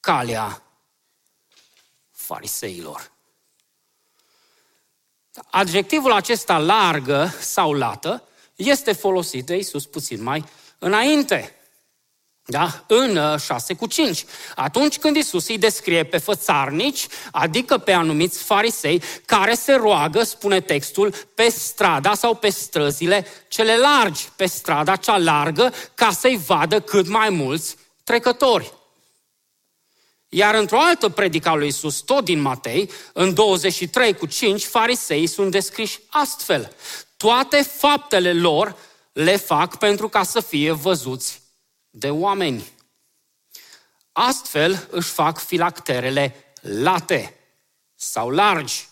calea 0.00 0.62
fariseilor. 2.10 3.12
Adjectivul 5.50 6.12
acesta 6.12 6.58
largă 6.58 7.26
sau 7.40 7.72
lată 7.72 8.28
este 8.56 8.92
folosit 8.92 9.46
de 9.46 9.56
Isus 9.56 9.86
puțin 9.86 10.22
mai 10.22 10.44
înainte. 10.78 11.56
Da? 12.44 12.84
În 12.86 13.38
6 13.38 13.72
uh, 13.72 13.78
cu 13.78 13.86
5. 13.86 14.24
Atunci 14.54 14.98
când 14.98 15.16
Isus 15.16 15.48
îi 15.48 15.58
descrie 15.58 16.04
pe 16.04 16.18
fățarnici, 16.18 17.06
adică 17.32 17.78
pe 17.78 17.92
anumiți 17.92 18.42
farisei, 18.42 19.02
care 19.24 19.54
se 19.54 19.72
roagă, 19.72 20.22
spune 20.22 20.60
textul, 20.60 21.14
pe 21.34 21.48
strada 21.48 22.14
sau 22.14 22.34
pe 22.34 22.48
străzile 22.48 23.26
cele 23.48 23.76
largi, 23.76 24.28
pe 24.36 24.46
strada 24.46 24.96
cea 24.96 25.18
largă, 25.18 25.72
ca 25.94 26.10
să-i 26.10 26.40
vadă 26.46 26.80
cât 26.80 27.08
mai 27.08 27.28
mulți 27.28 27.76
trecători. 28.04 28.72
Iar 30.28 30.54
într-o 30.54 30.80
altă 30.80 31.08
predică 31.08 31.48
a 31.48 31.54
lui 31.54 31.66
Isus, 31.66 32.00
tot 32.00 32.24
din 32.24 32.40
Matei, 32.40 32.90
în 33.12 33.34
23 33.34 34.14
cu 34.14 34.26
5, 34.26 34.64
farisei 34.64 35.26
sunt 35.26 35.50
descriși 35.50 36.00
astfel. 36.08 36.72
Toate 37.16 37.62
faptele 37.62 38.32
lor 38.32 38.76
le 39.12 39.36
fac 39.36 39.78
pentru 39.78 40.08
ca 40.08 40.22
să 40.22 40.40
fie 40.40 40.72
văzuți 40.72 41.41
de 41.94 42.10
oameni. 42.10 42.64
Astfel 44.12 44.88
își 44.90 45.10
fac 45.10 45.38
filacterele 45.38 46.34
late 46.60 47.36
sau 47.94 48.30
largi. 48.30 48.88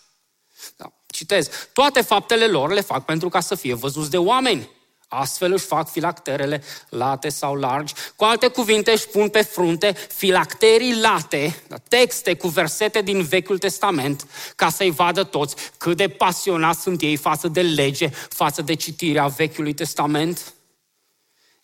Da, 0.77 0.93
citez. 1.07 1.49
Toate 1.73 2.01
faptele 2.01 2.47
lor 2.47 2.73
le 2.73 2.81
fac 2.81 3.05
pentru 3.05 3.29
ca 3.29 3.41
să 3.41 3.55
fie 3.55 3.75
văzuți 3.75 4.11
de 4.11 4.19
oameni. 4.19 4.69
Astfel 5.09 5.53
își 5.53 5.65
fac 5.65 5.91
filacterele 5.91 6.63
late 6.89 7.29
sau 7.29 7.55
largi. 7.55 7.95
Cu 8.17 8.25
alte 8.25 8.49
cuvinte 8.49 8.91
își 8.91 9.07
pun 9.07 9.29
pe 9.29 9.43
frunte 9.43 9.93
filacterii 9.93 11.01
late, 11.01 11.63
da, 11.69 11.77
texte 11.77 12.35
cu 12.35 12.49
versete 12.49 13.03
din 13.03 13.23
Vechiul 13.23 13.59
Testament, 13.59 14.27
ca 14.57 14.69
să-i 14.69 14.91
vadă 14.91 15.25
toți 15.25 15.55
cât 15.77 15.97
de 15.97 16.09
pasionați 16.09 16.81
sunt 16.81 17.03
ei 17.03 17.17
față 17.17 17.49
de 17.49 17.63
lege, 17.63 18.09
față 18.09 18.63
de 18.63 18.75
citirea 18.75 19.27
Vechiului 19.27 19.75
Testament. 19.75 20.55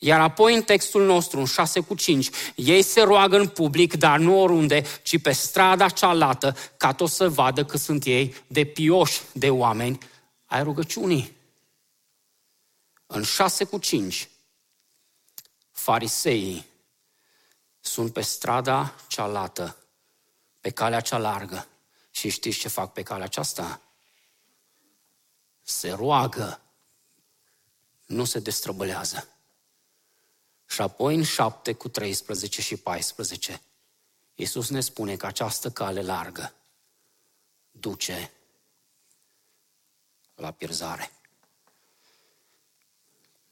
Iar 0.06 0.20
apoi 0.20 0.54
în 0.54 0.62
textul 0.62 1.04
nostru, 1.04 1.38
în 1.38 1.44
6 1.44 1.80
cu 1.80 1.94
5, 1.94 2.30
ei 2.54 2.82
se 2.82 3.00
roagă 3.00 3.36
în 3.36 3.48
public, 3.48 3.94
dar 3.94 4.18
nu 4.18 4.40
oriunde, 4.40 4.84
ci 5.02 5.20
pe 5.20 5.32
strada 5.32 5.88
cealaltă, 5.88 6.56
ca 6.76 6.92
tot 6.92 7.10
să 7.10 7.28
vadă 7.28 7.64
că 7.64 7.76
sunt 7.76 8.04
ei 8.04 8.34
de 8.46 8.64
pioși 8.64 9.20
de 9.32 9.50
oameni 9.50 9.98
ai 10.44 10.62
rugăciunii. 10.62 11.36
În 13.06 13.22
6 13.22 13.64
cu 13.64 13.78
5, 13.78 14.28
fariseii 15.70 16.66
sunt 17.80 18.12
pe 18.12 18.20
strada 18.20 18.94
cealaltă, 19.08 19.76
pe 20.60 20.70
calea 20.70 21.00
cea 21.00 21.18
largă. 21.18 21.66
Și 22.10 22.28
știți 22.28 22.58
ce 22.58 22.68
fac 22.68 22.92
pe 22.92 23.02
calea 23.02 23.24
aceasta? 23.24 23.80
Se 25.62 25.90
roagă, 25.90 26.60
nu 28.06 28.24
se 28.24 28.38
destrăbălează. 28.38 29.28
Și 30.66 30.80
apoi 30.80 31.14
în 31.14 31.22
7 31.22 31.72
cu 31.72 31.88
13 31.88 32.62
și 32.62 32.76
14, 32.76 33.60
Iisus 34.34 34.68
ne 34.68 34.80
spune 34.80 35.16
că 35.16 35.26
această 35.26 35.70
cale 35.70 36.02
largă 36.02 36.54
duce 37.70 38.32
la 40.34 40.50
pierzare. 40.50 41.10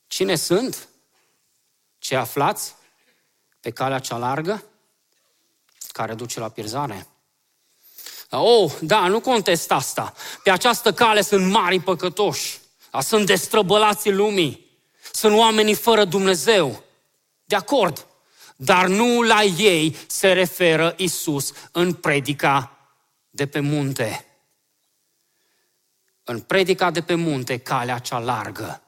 Cine 0.07 0.37
sunt? 0.37 0.89
Ce 1.99 2.17
aflați 2.17 2.75
pe 3.61 3.71
calea 3.71 3.99
cea 3.99 4.17
largă 4.17 4.65
care 5.93 6.15
duce 6.15 6.41
la 6.41 6.49
pierzare? 6.49 7.07
Oh, 8.31 8.73
da, 8.81 9.09
nu 9.09 9.21
contest 9.21 9.71
asta. 9.71 10.15
Pe 10.43 10.51
această 10.51 10.93
cale 10.93 11.23
sunt 11.23 11.51
mari 11.51 11.81
păcătoși. 11.81 12.61
Sunt 13.01 13.27
destrăbălații 13.27 14.13
lumii. 14.13 14.79
Sunt 15.13 15.39
oamenii 15.39 15.75
fără 15.75 16.05
Dumnezeu. 16.05 16.84
De 17.45 17.55
acord. 17.55 18.07
Dar 18.57 18.87
nu 18.87 19.23
la 19.23 19.43
ei 19.43 19.97
se 20.07 20.33
referă 20.33 20.95
Isus 20.97 21.53
în 21.73 21.95
predica 21.95 22.79
de 23.31 23.47
pe 23.47 23.61
munte. 23.61 24.27
În 26.25 26.41
predica 26.41 26.91
de 26.91 27.03
pe 27.03 27.15
munte, 27.15 27.59
calea 27.59 27.99
cea 27.99 28.19
largă 28.19 28.83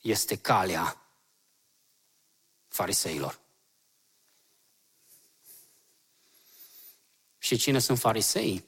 este 0.00 0.36
calea 0.36 0.96
fariseilor. 2.68 3.40
Și 7.38 7.56
cine 7.56 7.78
sunt 7.78 7.98
farisei? 7.98 8.64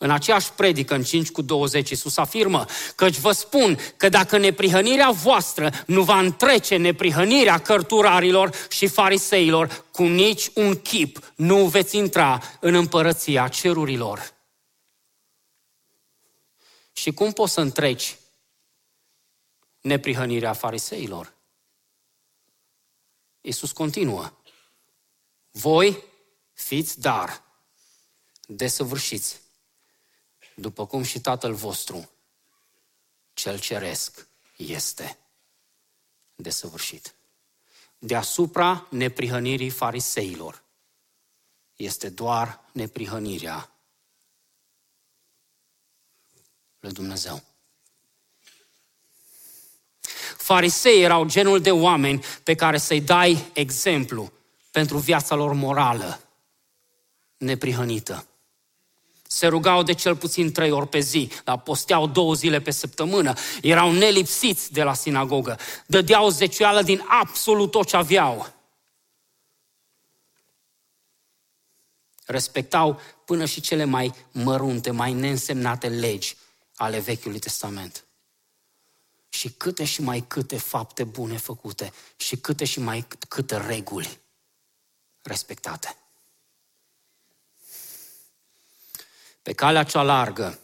În 0.00 0.10
aceeași 0.10 0.52
predică, 0.52 0.94
în 0.94 1.02
5 1.02 1.30
cu 1.30 1.42
20, 1.42 1.90
Iisus 1.90 2.16
afirmă 2.16 2.64
căci 2.94 3.18
vă 3.18 3.32
spun 3.32 3.78
că 3.96 4.08
dacă 4.08 4.38
neprihănirea 4.38 5.10
voastră 5.10 5.72
nu 5.86 6.02
va 6.02 6.18
întrece 6.18 6.76
neprihănirea 6.76 7.58
cărturarilor 7.58 8.54
și 8.68 8.86
fariseilor, 8.86 9.84
cu 9.90 10.02
nici 10.02 10.50
un 10.54 10.80
chip 10.80 11.32
nu 11.36 11.66
veți 11.66 11.96
intra 11.96 12.42
în 12.60 12.74
împărăția 12.74 13.48
cerurilor. 13.48 14.34
Și 16.92 17.12
cum 17.12 17.32
poți 17.32 17.52
să 17.52 17.60
întreci 17.60 18.18
neprihănirea 19.80 20.52
fariseilor? 20.52 21.32
Iisus 23.40 23.72
continuă. 23.72 24.32
Voi 25.50 26.04
fiți 26.52 27.00
dar 27.00 27.42
desăvârșiți 28.46 29.46
după 30.60 30.86
cum 30.86 31.02
și 31.02 31.20
Tatăl 31.20 31.54
vostru, 31.54 32.10
cel 33.32 33.58
ceresc, 33.58 34.26
este 34.56 35.18
desăvârșit. 36.34 37.14
Deasupra 37.98 38.86
neprihănirii 38.90 39.70
fariseilor 39.70 40.62
este 41.76 42.08
doar 42.08 42.60
neprihănirea 42.72 43.70
lui 46.80 46.92
Dumnezeu. 46.92 47.42
Farisei 50.36 51.02
erau 51.02 51.24
genul 51.24 51.60
de 51.60 51.70
oameni 51.70 52.24
pe 52.42 52.54
care 52.54 52.78
să-i 52.78 53.00
dai 53.00 53.50
exemplu 53.52 54.32
pentru 54.70 54.98
viața 54.98 55.34
lor 55.34 55.52
morală 55.52 56.20
neprihănită 57.36 58.26
se 59.30 59.46
rugau 59.46 59.82
de 59.82 59.92
cel 59.92 60.16
puțin 60.16 60.52
trei 60.52 60.70
ori 60.70 60.88
pe 60.88 60.98
zi, 60.98 61.30
dar 61.44 61.60
posteau 61.60 62.06
două 62.06 62.34
zile 62.34 62.60
pe 62.60 62.70
săptămână, 62.70 63.32
erau 63.62 63.92
nelipsiți 63.92 64.72
de 64.72 64.82
la 64.82 64.94
sinagogă, 64.94 65.58
dădeau 65.86 66.28
zecioală 66.28 66.82
din 66.82 67.04
absolut 67.08 67.70
tot 67.70 67.86
ce 67.86 67.96
aveau. 67.96 68.52
Respectau 72.26 73.00
până 73.24 73.44
și 73.44 73.60
cele 73.60 73.84
mai 73.84 74.14
mărunte, 74.32 74.90
mai 74.90 75.12
neînsemnate 75.12 75.88
legi 75.88 76.36
ale 76.76 76.98
Vechiului 76.98 77.38
Testament. 77.38 78.04
Și 79.28 79.50
câte 79.50 79.84
și 79.84 80.02
mai 80.02 80.24
câte 80.28 80.58
fapte 80.58 81.04
bune 81.04 81.36
făcute 81.36 81.92
și 82.16 82.36
câte 82.36 82.64
și 82.64 82.80
mai 82.80 83.06
câte 83.28 83.56
reguli 83.56 84.20
respectate. 85.22 85.96
Pe 89.48 89.54
calea 89.54 89.84
cea 89.84 90.02
largă, 90.02 90.58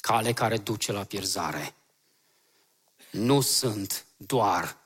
cale 0.00 0.32
care 0.32 0.58
duce 0.58 0.92
la 0.92 1.04
pierzare, 1.04 1.74
nu 3.10 3.40
sunt 3.40 4.06
doar 4.16 4.76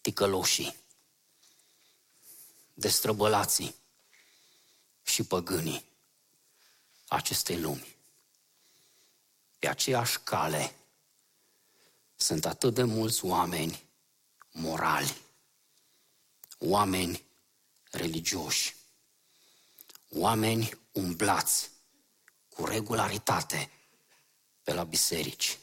ticăloșii, 0.00 0.76
destrăbălații 2.74 3.74
și 5.02 5.22
păgânii, 5.22 5.84
acestei 7.06 7.60
lumi. 7.60 7.96
Pe 9.58 9.68
aceeași 9.68 10.18
cale 10.24 10.74
sunt 12.16 12.44
atât 12.44 12.74
de 12.74 12.82
mulți 12.82 13.24
oameni 13.24 13.84
morali, 14.50 15.16
oameni 16.58 17.22
religioși, 17.90 18.76
oameni 20.10 20.78
umblați 20.92 21.76
cu 22.58 22.64
regularitate 22.64 23.70
pe 24.62 24.72
la 24.72 24.84
biserici, 24.84 25.58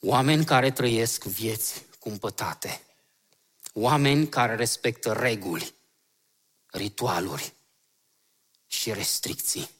oameni 0.00 0.44
care 0.44 0.70
trăiesc 0.70 1.24
vieți 1.24 1.82
cumpătate, 1.98 2.82
oameni 3.72 4.28
care 4.28 4.54
respectă 4.54 5.12
reguli, 5.12 5.74
ritualuri 6.66 7.52
și 8.66 8.92
restricții, 8.92 9.70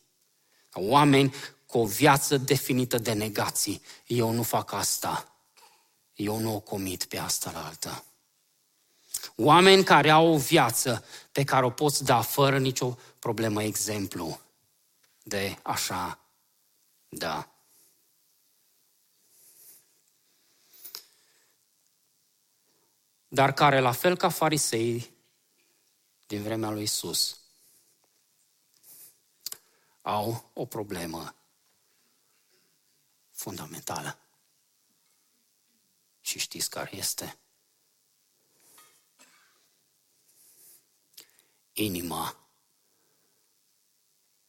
oameni 0.72 1.34
cu 1.66 1.78
o 1.78 1.86
viață 1.86 2.36
definită 2.36 2.98
de 2.98 3.12
negații. 3.12 3.82
Eu 4.06 4.30
nu 4.30 4.42
fac 4.42 4.72
asta. 4.72 5.34
Eu 6.14 6.38
nu 6.38 6.54
o 6.54 6.60
comit 6.60 7.04
pe 7.04 7.18
asta 7.18 7.50
la 7.50 7.66
alta. 7.66 8.04
Oameni 9.36 9.84
care 9.84 10.10
au 10.10 10.32
o 10.32 10.38
viață 10.38 11.04
pe 11.32 11.44
care 11.44 11.64
o 11.64 11.70
poți 11.70 12.04
da 12.04 12.20
fără 12.20 12.58
nicio 12.58 12.98
problemă. 13.18 13.62
Exemplu 13.62 14.40
de 15.30 15.58
așa, 15.62 16.18
da. 17.08 17.54
Dar 23.28 23.52
care, 23.52 23.80
la 23.80 23.92
fel 23.92 24.16
ca 24.16 24.28
farisei 24.28 25.12
din 26.26 26.42
vremea 26.42 26.70
lui 26.70 26.82
Isus, 26.82 27.40
au 30.02 30.50
o 30.52 30.66
problemă 30.66 31.34
fundamentală. 33.30 34.18
Și 36.20 36.38
știți 36.38 36.70
care 36.70 36.96
este? 36.96 37.38
Inima 41.72 42.49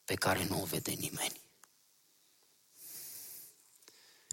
pe 0.04 0.14
care 0.14 0.44
nu 0.44 0.62
o 0.62 0.64
vede 0.64 0.92
nimeni. 0.92 1.40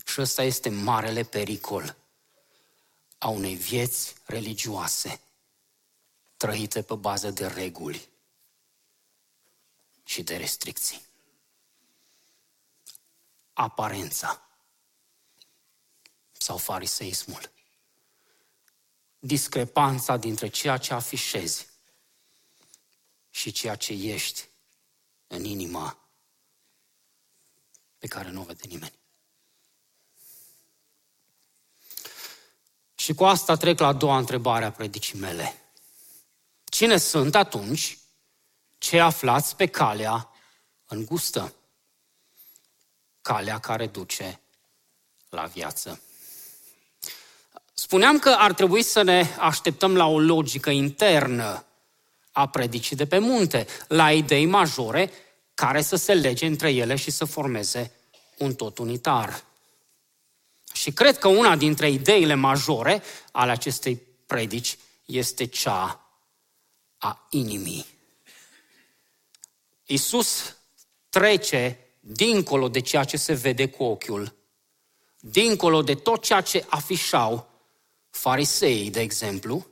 Și 0.05 0.21
ăsta 0.21 0.43
este 0.43 0.69
marele 0.69 1.23
pericol 1.23 1.95
a 3.17 3.27
unei 3.27 3.55
vieți 3.55 4.15
religioase 4.25 5.21
trăite 6.37 6.81
pe 6.81 6.95
bază 6.95 7.31
de 7.31 7.47
reguli 7.47 8.09
și 10.03 10.23
de 10.23 10.37
restricții. 10.37 11.01
Aparența 13.53 14.49
sau 16.31 16.57
fariseismul. 16.57 17.51
Discrepanța 19.19 20.17
dintre 20.17 20.47
ceea 20.47 20.77
ce 20.77 20.93
afișezi 20.93 21.67
și 23.29 23.51
ceea 23.51 23.75
ce 23.75 23.93
ești 23.93 24.48
în 25.31 25.43
inima 25.43 25.97
pe 27.97 28.07
care 28.07 28.29
nu 28.29 28.41
o 28.41 28.43
vede 28.43 28.67
nimeni. 28.67 28.93
Și 32.95 33.13
cu 33.13 33.25
asta 33.25 33.55
trec 33.55 33.79
la 33.79 33.87
a 33.87 33.93
doua 33.93 34.17
întrebare 34.17 34.65
a 34.65 34.71
predicii 34.71 35.19
mele. 35.19 35.73
Cine 36.63 36.97
sunt 36.97 37.35
atunci 37.35 37.97
cei 38.77 38.99
aflați 38.99 39.55
pe 39.55 39.67
calea 39.67 40.29
îngustă? 40.85 41.53
Calea 43.21 43.59
care 43.59 43.87
duce 43.87 44.41
la 45.29 45.45
viață. 45.45 46.01
Spuneam 47.73 48.19
că 48.19 48.29
ar 48.29 48.53
trebui 48.53 48.83
să 48.83 49.01
ne 49.01 49.35
așteptăm 49.39 49.95
la 49.95 50.05
o 50.05 50.19
logică 50.19 50.69
internă 50.69 51.65
a 52.31 52.47
predicii 52.47 52.95
de 52.95 53.07
pe 53.07 53.17
munte, 53.17 53.67
la 53.87 54.11
idei 54.11 54.45
majore 54.45 55.11
care 55.53 55.81
să 55.81 55.95
se 55.95 56.13
lege 56.13 56.45
între 56.45 56.71
ele 56.71 56.95
și 56.95 57.11
să 57.11 57.25
formeze 57.25 57.91
un 58.37 58.55
tot 58.55 58.77
unitar. 58.77 59.43
Și 60.73 60.91
cred 60.91 61.17
că 61.17 61.27
una 61.27 61.55
dintre 61.55 61.89
ideile 61.89 62.33
majore 62.33 63.03
ale 63.31 63.51
acestei 63.51 64.01
predici 64.25 64.77
este 65.05 65.45
cea 65.45 66.03
a 66.97 67.27
inimii. 67.29 67.85
Isus 69.85 70.55
trece 71.09 71.79
dincolo 71.99 72.67
de 72.67 72.79
ceea 72.79 73.03
ce 73.03 73.17
se 73.17 73.33
vede 73.33 73.67
cu 73.67 73.83
ochiul, 73.83 74.35
dincolo 75.19 75.81
de 75.81 75.95
tot 75.95 76.23
ceea 76.23 76.41
ce 76.41 76.65
afișau 76.69 77.47
Fariseii, 78.09 78.89
de 78.89 78.99
exemplu, 78.99 79.67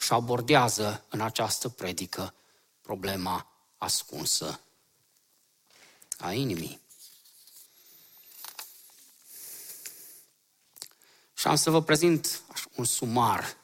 și 0.00 0.12
abordează 0.12 1.04
în 1.08 1.20
această 1.20 1.68
predică 1.68 2.34
problema 2.80 3.46
ascunsă 3.78 4.60
a 6.18 6.32
inimii. 6.32 6.80
Și 11.34 11.46
am 11.46 11.56
să 11.56 11.70
vă 11.70 11.82
prezint 11.82 12.42
un 12.74 12.84
sumar 12.84 13.56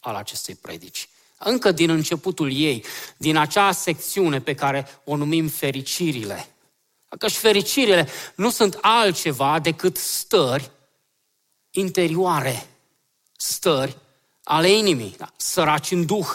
al 0.00 0.14
acestei 0.14 0.54
predici. 0.54 1.08
Încă 1.38 1.72
din 1.72 1.90
începutul 1.90 2.52
ei, 2.52 2.84
din 3.16 3.36
acea 3.36 3.72
secțiune 3.72 4.40
pe 4.40 4.54
care 4.54 5.00
o 5.04 5.16
numim 5.16 5.48
fericirile. 5.48 6.48
Că 7.18 7.28
și 7.28 7.36
fericirile 7.36 8.08
nu 8.34 8.50
sunt 8.50 8.78
altceva 8.80 9.58
decât 9.58 9.96
stări 9.96 10.70
interioare, 11.70 12.68
stări 13.36 14.04
ale 14.48 14.70
inimii, 14.70 15.14
da? 15.18 15.32
săraci 15.36 15.90
în 15.90 16.06
duh, 16.06 16.28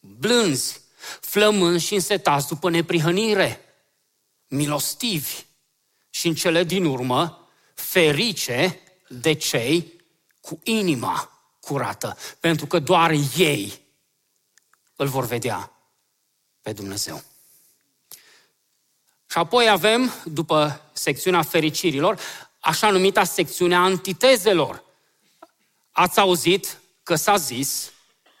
blânzi, 0.00 0.80
flămânzi 1.20 1.84
și 1.84 1.94
însetați 1.94 2.46
după 2.48 2.70
neprihănire, 2.70 3.60
milostivi 4.48 5.44
și 6.10 6.26
în 6.26 6.34
cele 6.34 6.64
din 6.64 6.84
urmă 6.84 7.48
ferice 7.74 8.80
de 9.08 9.32
cei 9.32 9.92
cu 10.40 10.60
inima 10.62 11.40
curată, 11.60 12.16
pentru 12.40 12.66
că 12.66 12.78
doar 12.78 13.10
ei 13.36 13.80
îl 14.96 15.06
vor 15.06 15.24
vedea 15.24 15.72
pe 16.62 16.72
Dumnezeu. 16.72 17.22
Și 19.26 19.38
apoi 19.38 19.68
avem, 19.68 20.12
după 20.24 20.80
secțiunea 20.92 21.42
fericirilor, 21.42 22.18
așa 22.60 22.90
numita 22.90 23.24
secțiune 23.24 23.74
a 23.74 23.80
antitezelor. 23.80 24.84
Ați 25.90 26.18
auzit 26.18 26.80
că 27.06 27.14
s-a 27.14 27.36
zis, 27.36 27.92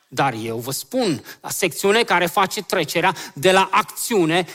dar 0.08 0.34
eu 0.34 0.58
vă 0.58 0.70
spun, 0.70 1.24
la 1.40 1.50
secțiune 1.50 2.02
care 2.02 2.26
face 2.26 2.62
trecerea 2.62 3.14
de 3.34 3.52
la 3.52 3.68
acțiune 3.70 4.46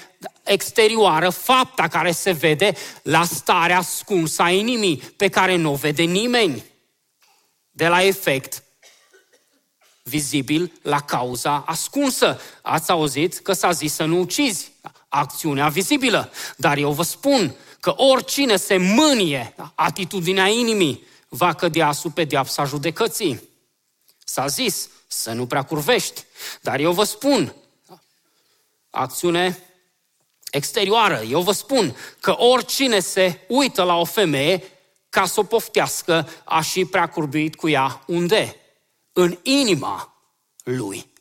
exterioară, 0.44 1.30
fapta 1.30 1.88
care 1.88 2.12
se 2.12 2.32
vede, 2.32 2.74
la 3.04 3.24
starea 3.24 3.78
ascunsă 3.78 4.42
a 4.42 4.50
inimii, 4.50 4.98
pe 4.98 5.28
care 5.28 5.56
nu 5.56 5.72
o 5.72 5.76
vede 5.76 6.04
nimeni. 6.04 6.64
De 7.72 7.88
la 7.88 8.04
efect 8.04 8.64
vizibil 10.04 10.72
la 10.82 11.00
cauza 11.00 11.64
ascunsă. 11.68 12.40
Ați 12.62 12.92
auzit 12.92 13.38
că 13.38 13.54
s-a 13.54 13.72
zis 13.72 13.94
să 13.94 14.04
nu 14.04 14.20
ucizi. 14.20 14.72
Acțiunea 15.08 15.68
vizibilă. 15.68 16.32
Dar 16.58 16.78
eu 16.78 16.92
vă 16.92 17.04
spun, 17.04 17.56
că 17.80 17.94
oricine 17.98 18.56
se 18.56 18.78
mânie 18.78 19.56
atitudinea 19.76 20.48
inimii 20.48 21.04
va 21.30 21.54
cădea 21.54 21.92
sub 21.92 22.14
pedeapsa 22.14 22.66
judecății. 22.66 23.50
S-a 24.32 24.48
zis 24.48 24.90
să 25.08 25.32
nu 25.32 25.46
prea 25.46 25.64
curvești, 25.64 26.24
dar 26.62 26.80
eu 26.80 26.92
vă 26.92 27.04
spun, 27.04 27.56
acțiune 28.90 29.64
exterioară, 30.52 31.22
eu 31.22 31.42
vă 31.42 31.52
spun 31.52 31.96
că 32.20 32.36
oricine 32.38 33.00
se 33.00 33.46
uită 33.48 33.84
la 33.84 33.96
o 33.96 34.06
femeie 34.06 34.64
ca 35.10 35.26
să 35.26 35.40
o 35.40 35.44
poftească, 35.44 36.30
a 36.44 36.62
și 36.62 36.86
prea 36.86 37.10
curbuit 37.10 37.56
cu 37.56 37.70
ea 37.70 38.04
unde? 38.08 38.56
În 39.14 39.38
inima 39.42 40.14
lui. 40.64 41.12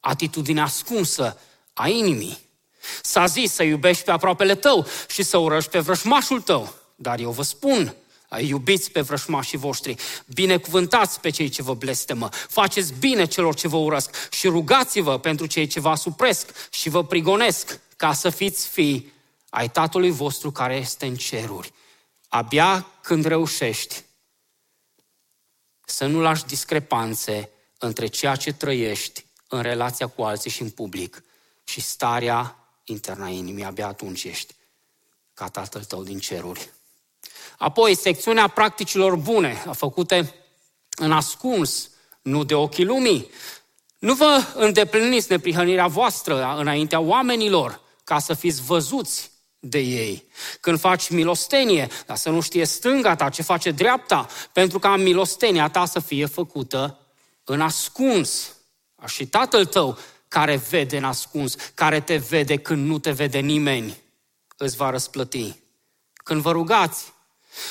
Atitudinea 0.00 0.62
ascunsă 0.62 1.40
a 1.72 1.88
inimii. 1.88 2.38
S-a 3.02 3.26
zis 3.26 3.52
să 3.52 3.62
iubești 3.62 4.04
pe 4.04 4.10
aproapele 4.10 4.54
tău 4.54 4.86
și 5.08 5.22
să 5.22 5.36
urăști 5.36 5.70
pe 5.70 5.78
vrășmașul 5.78 6.40
tău. 6.40 6.74
Dar 6.96 7.18
eu 7.18 7.30
vă 7.30 7.42
spun, 7.42 7.94
iubiți 8.38 8.90
pe 8.90 9.00
vrășmașii 9.00 9.58
voștri, 9.58 9.96
binecuvântați 10.26 11.20
pe 11.20 11.30
cei 11.30 11.48
ce 11.48 11.62
vă 11.62 11.74
blestemă, 11.74 12.28
faceți 12.28 12.92
bine 12.98 13.24
celor 13.24 13.54
ce 13.54 13.68
vă 13.68 13.76
urăsc 13.76 14.30
și 14.30 14.48
rugați-vă 14.48 15.18
pentru 15.18 15.46
cei 15.46 15.66
ce 15.66 15.80
vă 15.80 15.88
asupresc 15.88 16.70
și 16.70 16.88
vă 16.88 17.04
prigonesc, 17.04 17.80
ca 17.96 18.12
să 18.12 18.30
fiți 18.30 18.68
fii 18.68 19.12
ai 19.50 19.70
Tatălui 19.70 20.10
vostru 20.10 20.50
care 20.50 20.74
este 20.74 21.06
în 21.06 21.16
ceruri. 21.16 21.72
Abia 22.28 22.86
când 23.02 23.24
reușești 23.24 24.04
să 25.84 26.06
nu 26.06 26.20
lași 26.20 26.44
discrepanțe 26.44 27.50
între 27.78 28.06
ceea 28.06 28.36
ce 28.36 28.52
trăiești 28.52 29.24
în 29.48 29.62
relația 29.62 30.06
cu 30.06 30.22
alții 30.22 30.50
și 30.50 30.62
în 30.62 30.70
public 30.70 31.22
și 31.64 31.80
starea 31.80 32.56
interna 32.84 33.28
inimii, 33.28 33.64
abia 33.64 33.86
atunci 33.86 34.24
ești 34.24 34.54
ca 35.34 35.48
Tatăl 35.48 35.84
tău 35.84 36.02
din 36.02 36.18
ceruri. 36.18 36.70
Apoi, 37.60 37.96
secțiunea 37.96 38.48
practicilor 38.48 39.16
bune, 39.16 39.64
făcute 39.72 40.34
în 40.96 41.12
ascuns, 41.12 41.90
nu 42.22 42.44
de 42.44 42.54
ochii 42.54 42.84
lumii. 42.84 43.30
Nu 43.98 44.14
vă 44.14 44.44
îndepliniți 44.54 45.30
neprihănirea 45.30 45.86
voastră 45.86 46.54
înaintea 46.58 47.00
oamenilor 47.00 47.80
ca 48.04 48.18
să 48.18 48.34
fiți 48.34 48.62
văzuți 48.62 49.30
de 49.58 49.78
ei. 49.78 50.28
Când 50.60 50.78
faci 50.78 51.08
milostenie, 51.08 51.88
dar 52.06 52.16
să 52.16 52.30
nu 52.30 52.40
știe 52.40 52.64
stânga 52.64 53.14
ta 53.14 53.28
ce 53.28 53.42
face 53.42 53.70
dreapta, 53.70 54.26
pentru 54.52 54.78
ca 54.78 54.96
milostenia 54.96 55.68
ta 55.68 55.84
să 55.84 56.00
fie 56.00 56.26
făcută 56.26 56.98
în 57.44 57.60
ascuns. 57.60 58.56
Și 59.06 59.26
tatăl 59.26 59.66
tău 59.66 59.98
care 60.28 60.56
vede 60.56 60.96
în 60.96 61.04
ascuns, 61.04 61.54
care 61.74 62.00
te 62.00 62.16
vede 62.16 62.56
când 62.56 62.86
nu 62.86 62.98
te 62.98 63.10
vede 63.10 63.38
nimeni, 63.38 64.02
îți 64.56 64.76
va 64.76 64.90
răsplăti. 64.90 65.56
Când 66.12 66.40
vă 66.40 66.52
rugați, 66.52 67.12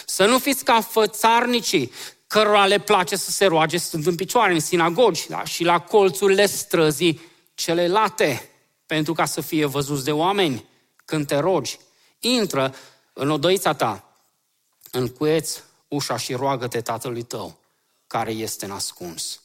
să 0.05 0.25
nu 0.25 0.39
fiți 0.39 0.63
ca 0.63 0.81
fățarnicii, 0.81 1.91
cărora 2.27 2.65
le 2.65 2.79
place 2.79 3.15
să 3.15 3.31
se 3.31 3.45
roage 3.45 3.77
stând 3.77 4.07
în 4.07 4.15
picioare 4.15 4.53
în 4.53 4.59
sinagogi 4.59 5.27
da? 5.27 5.43
și 5.43 5.63
la 5.63 5.79
colțurile 5.79 6.45
străzii 6.45 7.21
cele 7.53 7.87
late, 7.87 8.49
pentru 8.85 9.13
ca 9.13 9.25
să 9.25 9.41
fie 9.41 9.65
văzuți 9.65 10.03
de 10.03 10.11
oameni 10.11 10.65
când 11.05 11.27
te 11.27 11.37
rogi. 11.37 11.79
Intră 12.19 12.75
în 13.13 13.29
odăița 13.29 13.73
ta, 13.73 14.13
încuieți 14.91 15.63
ușa 15.87 16.17
și 16.17 16.33
roagă-te 16.33 16.81
tatălui 16.81 17.23
tău, 17.23 17.57
care 18.07 18.31
este 18.31 18.65
nascuns. 18.65 19.41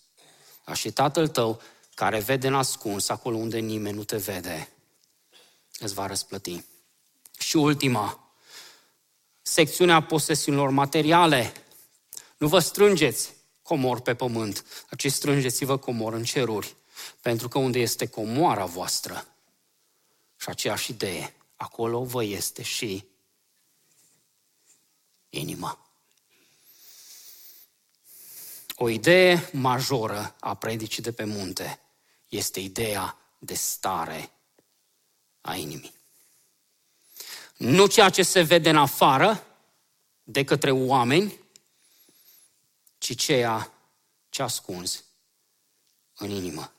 Da? 0.64 0.74
Și 0.74 0.90
tatăl 0.90 1.28
tău, 1.28 1.60
care 1.94 2.18
vede 2.18 2.48
nascuns 2.48 3.08
acolo 3.08 3.36
unde 3.36 3.58
nimeni 3.58 3.96
nu 3.96 4.04
te 4.04 4.16
vede, 4.16 4.68
îți 5.78 5.94
va 5.94 6.06
răsplăti. 6.06 6.64
Și 7.38 7.56
ultima, 7.56 8.23
secțiunea 9.46 10.02
posesiunilor 10.02 10.70
materiale. 10.70 11.52
Nu 12.36 12.48
vă 12.48 12.58
strângeți 12.58 13.32
comor 13.62 14.00
pe 14.00 14.14
pământ, 14.14 14.64
ci 14.96 15.12
strângeți-vă 15.12 15.76
comor 15.76 16.12
în 16.12 16.24
ceruri. 16.24 16.76
Pentru 17.20 17.48
că 17.48 17.58
unde 17.58 17.78
este 17.78 18.06
comoara 18.06 18.64
voastră, 18.64 19.26
și 20.36 20.48
aceeași 20.48 20.90
idee, 20.90 21.34
acolo 21.56 22.04
vă 22.04 22.24
este 22.24 22.62
și 22.62 23.04
inima. 25.28 25.78
O 28.76 28.88
idee 28.88 29.50
majoră 29.52 30.34
a 30.40 30.54
predicii 30.54 31.02
de 31.02 31.12
pe 31.12 31.24
munte 31.24 31.80
este 32.28 32.60
ideea 32.60 33.18
de 33.38 33.54
stare 33.54 34.30
a 35.40 35.54
inimii. 35.56 35.94
Nu 37.56 37.86
ceea 37.86 38.08
ce 38.08 38.22
se 38.22 38.42
vede 38.42 38.70
în 38.70 38.76
afară 38.76 39.46
de 40.22 40.44
către 40.44 40.70
oameni, 40.70 41.38
ci 42.98 43.16
ceea 43.16 43.72
ce 44.28 44.42
ascunzi 44.42 45.04
în 46.16 46.30
inimă. 46.30 46.72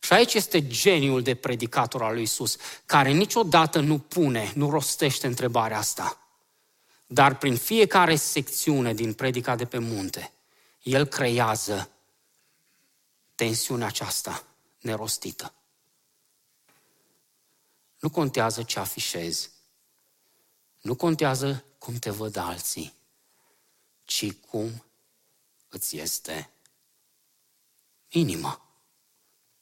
Și 0.00 0.12
aici 0.12 0.34
este 0.34 0.66
geniul 0.66 1.22
de 1.22 1.34
predicator 1.34 2.02
al 2.02 2.12
lui 2.12 2.22
Isus, 2.22 2.56
care 2.86 3.10
niciodată 3.10 3.80
nu 3.80 3.98
pune, 3.98 4.52
nu 4.54 4.70
rostește 4.70 5.26
întrebarea 5.26 5.78
asta. 5.78 6.18
Dar 7.06 7.36
prin 7.36 7.56
fiecare 7.56 8.16
secțiune 8.16 8.94
din 8.94 9.14
predica 9.14 9.56
de 9.56 9.64
pe 9.64 9.78
munte, 9.78 10.32
el 10.82 11.06
creează 11.06 11.90
tensiunea 13.34 13.86
aceasta 13.86 14.44
nerostită. 14.78 15.52
Nu 17.98 18.10
contează 18.10 18.62
ce 18.62 18.78
afișezi, 18.78 19.50
nu 20.80 20.94
contează 20.94 21.64
cum 21.78 21.98
te 21.98 22.10
văd 22.10 22.36
alții, 22.36 22.94
ci 24.04 24.32
cum 24.32 24.84
îți 25.68 25.96
este 25.96 26.50
inima. 28.08 28.62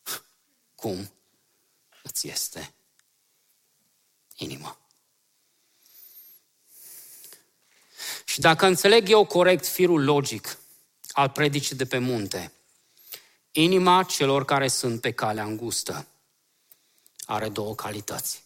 Cum 0.75 1.11
îți 2.03 2.29
este 2.29 2.75
inima. 4.35 4.79
Și 8.25 8.41
dacă 8.41 8.67
înțeleg 8.67 9.09
eu 9.09 9.27
corect 9.27 9.67
firul 9.67 10.05
logic 10.05 10.59
al 11.13 11.31
predicii 11.31 11.77
de 11.77 11.87
pe 11.87 11.99
munte, 11.99 12.53
inima 13.51 14.03
celor 14.03 14.45
care 14.45 14.69
sunt 14.69 15.01
pe 15.01 15.13
calea 15.13 15.45
îngustă 15.45 16.07
are 17.25 17.49
două 17.49 17.75
calități. 17.75 18.43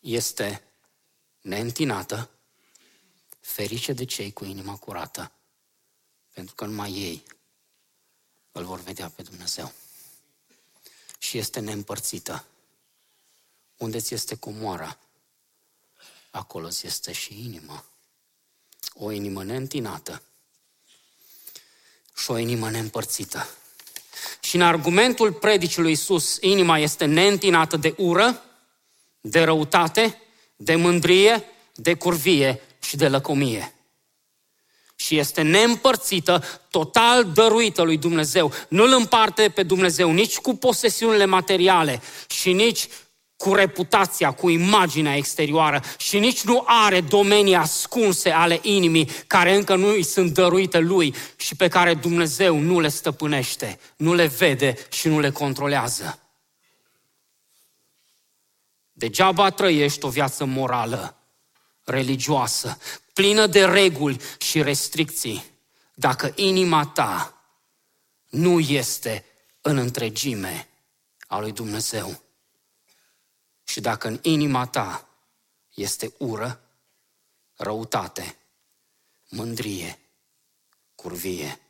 Este 0.00 0.69
neîntinată, 1.40 2.30
ferice 3.40 3.92
de 3.92 4.04
cei 4.04 4.32
cu 4.32 4.44
inima 4.44 4.76
curată, 4.76 5.32
pentru 6.32 6.54
că 6.54 6.64
numai 6.64 6.92
ei 6.92 7.22
îl 8.52 8.64
vor 8.64 8.80
vedea 8.80 9.08
pe 9.08 9.22
Dumnezeu. 9.22 9.72
Și 11.18 11.38
este 11.38 11.60
neîmpărțită. 11.60 12.44
Unde 13.76 13.98
ți 13.98 14.14
este 14.14 14.36
comoara, 14.36 14.98
acolo 16.30 16.68
ți 16.68 16.86
este 16.86 17.12
și 17.12 17.44
inima. 17.44 17.84
O 18.94 19.10
inimă 19.10 19.44
neîntinată 19.44 20.22
și 22.16 22.30
o 22.30 22.36
inimă 22.36 22.70
neîmpărțită. 22.70 23.48
Și 24.40 24.56
în 24.56 24.62
argumentul 24.62 25.32
predicii 25.32 25.82
lui 25.82 25.90
Iisus, 25.90 26.38
inima 26.40 26.78
este 26.78 27.04
neîntinată 27.04 27.76
de 27.76 27.94
ură, 27.96 28.44
de 29.20 29.42
răutate, 29.42 30.20
de 30.62 30.74
mândrie, 30.74 31.44
de 31.74 31.94
curvie 31.94 32.60
și 32.82 32.96
de 32.96 33.08
lăcomie. 33.08 33.74
Și 34.96 35.18
este 35.18 35.42
neîmpărțită, 35.42 36.44
total 36.70 37.24
dăruită 37.24 37.82
lui 37.82 37.96
Dumnezeu. 37.96 38.52
Nu 38.68 38.82
îl 38.82 38.92
împarte 38.92 39.48
pe 39.48 39.62
Dumnezeu 39.62 40.12
nici 40.12 40.38
cu 40.38 40.56
posesiunile 40.56 41.24
materiale 41.24 42.02
și 42.28 42.52
nici 42.52 42.88
cu 43.36 43.54
reputația, 43.54 44.30
cu 44.30 44.48
imaginea 44.48 45.16
exterioară 45.16 45.82
și 45.98 46.18
nici 46.18 46.42
nu 46.42 46.62
are 46.66 47.00
domenii 47.00 47.54
ascunse 47.54 48.30
ale 48.30 48.58
inimii 48.62 49.08
care 49.26 49.54
încă 49.54 49.74
nu 49.74 49.88
îi 49.88 50.04
sunt 50.04 50.34
dăruite 50.34 50.78
lui 50.78 51.14
și 51.36 51.56
pe 51.56 51.68
care 51.68 51.94
Dumnezeu 51.94 52.58
nu 52.58 52.80
le 52.80 52.88
stăpânește, 52.88 53.78
nu 53.96 54.14
le 54.14 54.26
vede 54.26 54.74
și 54.90 55.08
nu 55.08 55.20
le 55.20 55.30
controlează. 55.30 56.29
Degeaba 59.00 59.50
trăiești 59.50 60.04
o 60.04 60.08
viață 60.08 60.44
morală, 60.44 61.16
religioasă, 61.84 62.78
plină 63.12 63.46
de 63.46 63.64
reguli 63.64 64.20
și 64.38 64.62
restricții, 64.62 65.44
dacă 65.94 66.32
inima 66.36 66.86
ta 66.86 67.42
nu 68.28 68.58
este 68.58 69.24
în 69.60 69.76
întregime 69.76 70.68
a 71.26 71.38
lui 71.38 71.52
Dumnezeu. 71.52 72.22
Și 73.64 73.80
dacă 73.80 74.08
în 74.08 74.18
inima 74.22 74.66
ta 74.66 75.08
este 75.74 76.14
ură, 76.18 76.60
răutate, 77.56 78.36
mândrie, 79.28 79.98
curvie 80.94 81.60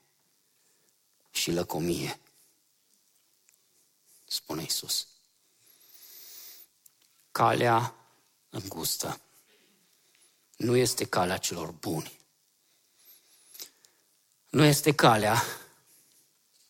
și 1.30 1.50
lăcomie, 1.50 2.20
spune 4.24 4.62
Isus 4.62 5.09
calea 7.40 7.94
îngustă. 8.50 9.20
Nu 10.56 10.76
este 10.76 11.04
calea 11.04 11.36
celor 11.36 11.70
buni. 11.70 12.20
Nu 14.48 14.64
este 14.64 14.94
calea 14.94 15.42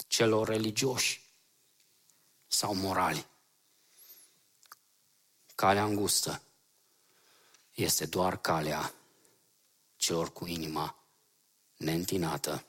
celor 0.07 0.49
religioși 0.49 1.23
sau 2.47 2.75
morali. 2.75 3.27
Calea 5.55 5.85
îngustă 5.85 6.43
este 7.75 8.07
doar 8.07 8.41
calea 8.41 8.95
celor 9.97 10.33
cu 10.33 10.47
inima 10.47 10.99
neîntinată 11.77 12.65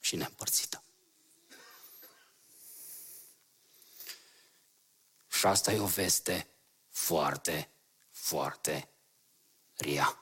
și 0.00 0.16
neîmpărțită. 0.16 0.81
Și 5.42 5.48
asta 5.48 5.72
e 5.72 5.80
o 5.80 5.86
veste 5.86 6.48
foarte, 6.88 7.70
foarte 8.10 8.88
ria. 9.74 10.18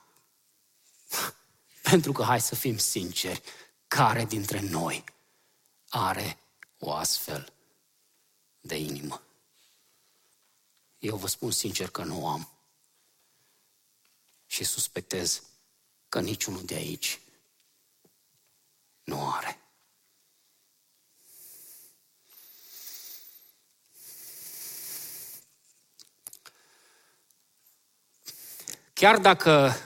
Pentru 1.82 2.12
că, 2.12 2.22
hai 2.22 2.40
să 2.40 2.54
fim 2.54 2.78
sinceri, 2.78 3.42
care 3.86 4.24
dintre 4.24 4.60
noi 4.60 5.04
are 5.88 6.38
o 6.78 6.92
astfel 6.92 7.52
de 8.60 8.76
inimă? 8.76 9.22
Eu 10.98 11.16
vă 11.16 11.26
spun 11.26 11.50
sincer 11.50 11.90
că 11.90 12.04
nu 12.04 12.28
am. 12.28 12.50
Și 14.46 14.64
suspectez 14.64 15.42
că 16.08 16.20
niciunul 16.20 16.64
de 16.64 16.74
aici 16.74 17.20
nu 19.04 19.32
are. 19.32 19.59
Chiar 29.00 29.18
dacă 29.18 29.76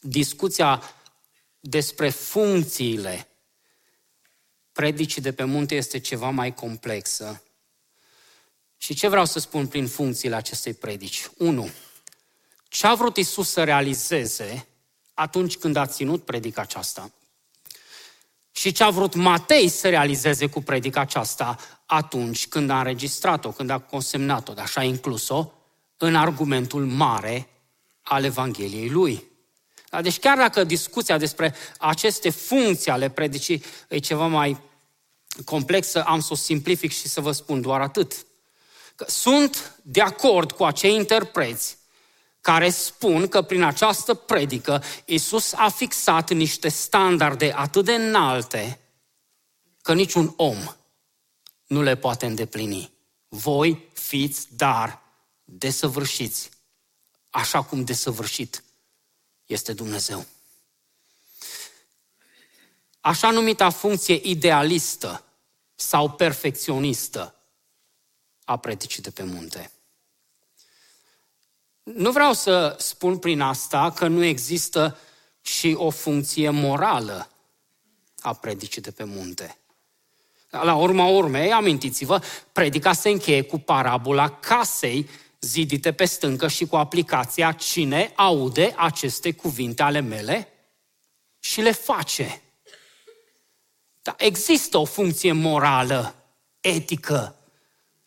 discuția 0.00 0.82
despre 1.60 2.08
funcțiile 2.08 3.28
predicii 4.72 5.22
de 5.22 5.32
pe 5.32 5.44
munte 5.44 5.74
este 5.74 5.98
ceva 5.98 6.30
mai 6.30 6.54
complexă. 6.54 7.42
Și 8.76 8.94
ce 8.94 9.08
vreau 9.08 9.24
să 9.24 9.38
spun 9.38 9.66
prin 9.66 9.86
funcțiile 9.86 10.34
acestei 10.34 10.74
predici? 10.74 11.28
1. 11.38 11.70
Ce 12.68 12.86
a 12.86 12.94
vrut 12.94 13.16
Isus 13.16 13.50
să 13.50 13.64
realizeze 13.64 14.66
atunci 15.14 15.56
când 15.56 15.76
a 15.76 15.86
ținut 15.86 16.24
predica 16.24 16.60
aceasta? 16.60 17.12
Și 18.52 18.72
ce 18.72 18.82
a 18.84 18.90
vrut 18.90 19.14
Matei 19.14 19.68
să 19.68 19.88
realizeze 19.88 20.46
cu 20.46 20.62
predica 20.62 21.00
aceasta 21.00 21.56
atunci 21.86 22.48
când 22.48 22.70
a 22.70 22.78
înregistrat-o, 22.78 23.50
când 23.50 23.70
a 23.70 23.78
consemnat-o, 23.78 24.52
așa 24.56 24.80
a 24.80 24.84
inclus-o, 24.84 25.52
în 25.96 26.16
argumentul 26.16 26.86
mare 26.86 27.46
al 28.02 28.24
Evangheliei 28.24 28.88
lui. 28.88 29.30
Da, 29.90 30.02
deci 30.02 30.18
chiar 30.18 30.36
dacă 30.36 30.64
discuția 30.64 31.18
despre 31.18 31.54
aceste 31.78 32.30
funcții 32.30 32.90
ale 32.90 33.10
predicii 33.10 33.62
e 33.88 33.98
ceva 33.98 34.26
mai 34.26 34.60
complexă, 35.44 36.04
am 36.04 36.20
să 36.20 36.28
o 36.32 36.36
simplific 36.36 36.92
și 36.92 37.08
să 37.08 37.20
vă 37.20 37.32
spun 37.32 37.60
doar 37.60 37.80
atât. 37.80 38.26
Că 38.94 39.04
sunt 39.08 39.80
de 39.82 40.00
acord 40.00 40.52
cu 40.52 40.64
acei 40.64 40.94
interpreți 40.94 41.78
care 42.40 42.70
spun 42.70 43.28
că 43.28 43.42
prin 43.42 43.62
această 43.62 44.14
predică 44.14 44.82
Isus 45.04 45.52
a 45.52 45.68
fixat 45.68 46.30
niște 46.30 46.68
standarde 46.68 47.52
atât 47.56 47.84
de 47.84 47.94
înalte 47.94 48.80
că 49.82 49.94
niciun 49.94 50.32
om 50.36 50.56
nu 51.66 51.82
le 51.82 51.96
poate 51.96 52.26
îndeplini. 52.26 52.92
Voi 53.28 53.88
fiți 53.92 54.46
dar 54.56 55.02
desăvârșiți, 55.44 56.50
așa 57.32 57.62
cum 57.62 57.84
desăvârșit 57.84 58.64
este 59.46 59.72
Dumnezeu. 59.72 60.26
Așa 63.00 63.30
numita 63.30 63.70
funcție 63.70 64.20
idealistă 64.22 65.24
sau 65.74 66.10
perfecționistă 66.10 67.34
a 68.44 68.56
predicii 68.56 69.02
de 69.02 69.10
pe 69.10 69.22
munte. 69.22 69.70
Nu 71.82 72.10
vreau 72.12 72.32
să 72.32 72.76
spun 72.78 73.18
prin 73.18 73.40
asta 73.40 73.92
că 73.92 74.06
nu 74.06 74.24
există 74.24 74.98
și 75.40 75.74
o 75.78 75.90
funcție 75.90 76.50
morală 76.50 77.30
a 78.20 78.32
predicii 78.34 78.82
de 78.82 78.90
pe 78.90 79.04
munte. 79.04 79.56
La 80.50 80.74
urma 80.74 81.06
urmei, 81.06 81.52
amintiți-vă, 81.52 82.22
predica 82.52 82.92
se 82.92 83.08
încheie 83.08 83.42
cu 83.42 83.58
parabola 83.58 84.38
casei 84.38 85.08
zidite 85.42 85.92
pe 85.92 86.04
stâncă 86.04 86.48
și 86.48 86.66
cu 86.66 86.76
aplicația 86.76 87.52
cine 87.52 88.12
aude 88.16 88.74
aceste 88.76 89.32
cuvinte 89.32 89.82
ale 89.82 90.00
mele 90.00 90.48
și 91.38 91.60
le 91.60 91.72
face. 91.72 92.42
Dar 94.02 94.14
există 94.18 94.78
o 94.78 94.84
funcție 94.84 95.32
morală, 95.32 96.14
etică 96.60 97.36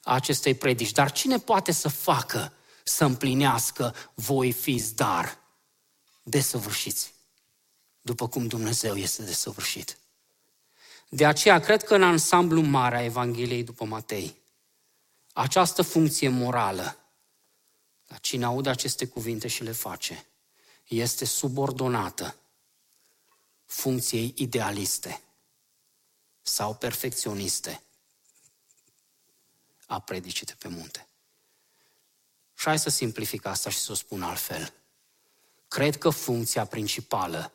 a 0.03 0.13
acestei 0.13 0.53
predici, 0.53 0.91
dar 0.91 1.11
cine 1.11 1.39
poate 1.39 1.71
să 1.71 1.89
facă, 1.89 2.53
să 2.83 3.05
împlinească 3.05 3.95
voi 4.13 4.51
fiți 4.51 4.95
dar 4.95 5.37
desăvârșiți, 6.23 7.13
după 8.01 8.27
cum 8.27 8.47
Dumnezeu 8.47 8.95
este 8.95 9.23
desăvârșit. 9.23 9.97
De 11.09 11.25
aceea 11.25 11.59
cred 11.59 11.83
că 11.83 11.95
în 11.95 12.03
ansamblu 12.03 12.61
mare 12.61 12.97
a 12.97 13.03
Evangheliei 13.03 13.63
după 13.63 13.85
Matei, 13.85 14.35
această 15.33 15.81
funcție 15.81 16.29
morală, 16.29 17.04
la 18.15 18.21
cine 18.21 18.45
aude 18.45 18.69
aceste 18.69 19.07
cuvinte 19.07 19.47
și 19.47 19.63
le 19.63 19.71
face, 19.71 20.25
este 20.87 21.25
subordonată 21.25 22.35
funcției 23.65 24.33
idealiste 24.37 25.21
sau 26.41 26.75
perfecționiste 26.75 27.81
a 29.85 29.99
predicii 29.99 30.45
de 30.45 30.55
pe 30.59 30.67
munte. 30.67 31.07
Și 32.53 32.65
hai 32.65 32.79
să 32.79 32.89
simplific 32.89 33.45
asta 33.45 33.69
și 33.69 33.77
să 33.77 33.91
o 33.91 33.95
spun 33.95 34.23
altfel. 34.23 34.73
Cred 35.67 35.97
că 35.97 36.09
funcția 36.09 36.65
principală 36.65 37.51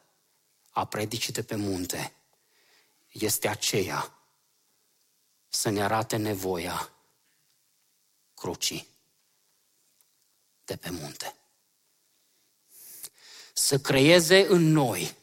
a 0.70 0.84
predicii 0.84 1.32
de 1.32 1.42
pe 1.42 1.54
munte 1.54 2.12
este 3.08 3.48
aceea 3.48 4.14
să 5.48 5.68
ne 5.68 5.82
arate 5.82 6.16
nevoia 6.16 6.92
crucii 8.34 8.88
de 10.70 10.76
pe 10.76 10.90
munte. 10.90 11.34
Să 13.52 13.78
creeze 13.78 14.46
în 14.48 14.72
noi, 14.72 15.16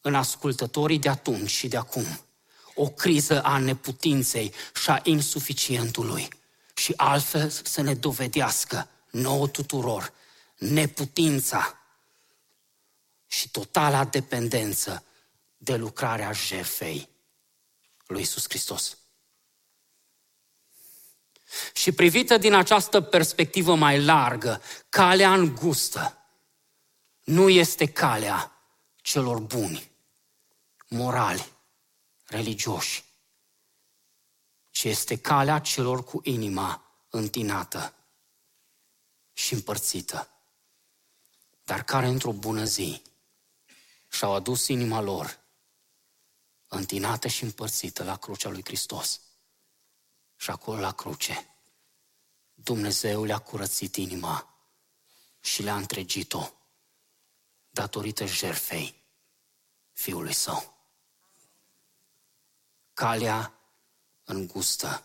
în 0.00 0.14
ascultătorii 0.14 0.98
de 0.98 1.08
atunci 1.08 1.50
și 1.50 1.68
de 1.68 1.76
acum, 1.76 2.20
o 2.74 2.88
criză 2.88 3.42
a 3.42 3.58
neputinței 3.58 4.52
și 4.74 4.90
a 4.90 5.00
insuficientului 5.02 6.28
și 6.74 6.92
altfel 6.96 7.48
să 7.50 7.80
ne 7.80 7.94
dovedească 7.94 8.88
nouă 9.10 9.48
tuturor 9.48 10.12
neputința 10.58 11.78
și 13.26 13.50
totala 13.50 14.04
dependență 14.04 15.04
de 15.56 15.76
lucrarea 15.76 16.32
jerfei 16.32 17.08
lui 18.06 18.20
Isus 18.20 18.44
Hristos. 18.48 18.96
Și 21.72 21.92
privită 21.92 22.36
din 22.36 22.54
această 22.54 23.00
perspectivă 23.00 23.74
mai 23.74 24.04
largă, 24.04 24.62
calea 24.88 25.34
îngustă 25.34 26.16
nu 27.24 27.48
este 27.48 27.92
calea 27.92 28.52
celor 28.96 29.38
buni, 29.38 29.90
morali, 30.88 31.52
religioși, 32.24 33.04
ci 34.70 34.84
este 34.84 35.18
calea 35.18 35.58
celor 35.58 36.04
cu 36.04 36.20
inima 36.24 36.90
întinată 37.10 37.94
și 39.32 39.54
împărțită, 39.54 40.28
dar 41.64 41.82
care 41.84 42.06
într-o 42.06 42.32
bună 42.32 42.64
zi 42.64 43.02
și-au 44.08 44.34
adus 44.34 44.68
inima 44.68 45.00
lor 45.00 45.40
întinată 46.68 47.28
și 47.28 47.42
împărțită 47.42 48.04
la 48.04 48.16
crucea 48.16 48.48
lui 48.48 48.64
Hristos. 48.64 49.20
Și 50.42 50.50
acolo 50.50 50.80
la 50.80 50.92
cruce, 50.92 51.46
Dumnezeu 52.54 53.24
le-a 53.24 53.38
curățit 53.38 53.96
inima 53.96 54.54
și 55.40 55.62
le-a 55.62 55.76
întregit-o 55.76 56.52
datorită 57.70 58.26
jerfei 58.26 58.94
Fiului 59.92 60.32
Său. 60.32 60.74
Calea 62.92 63.54
îngustă 64.24 65.04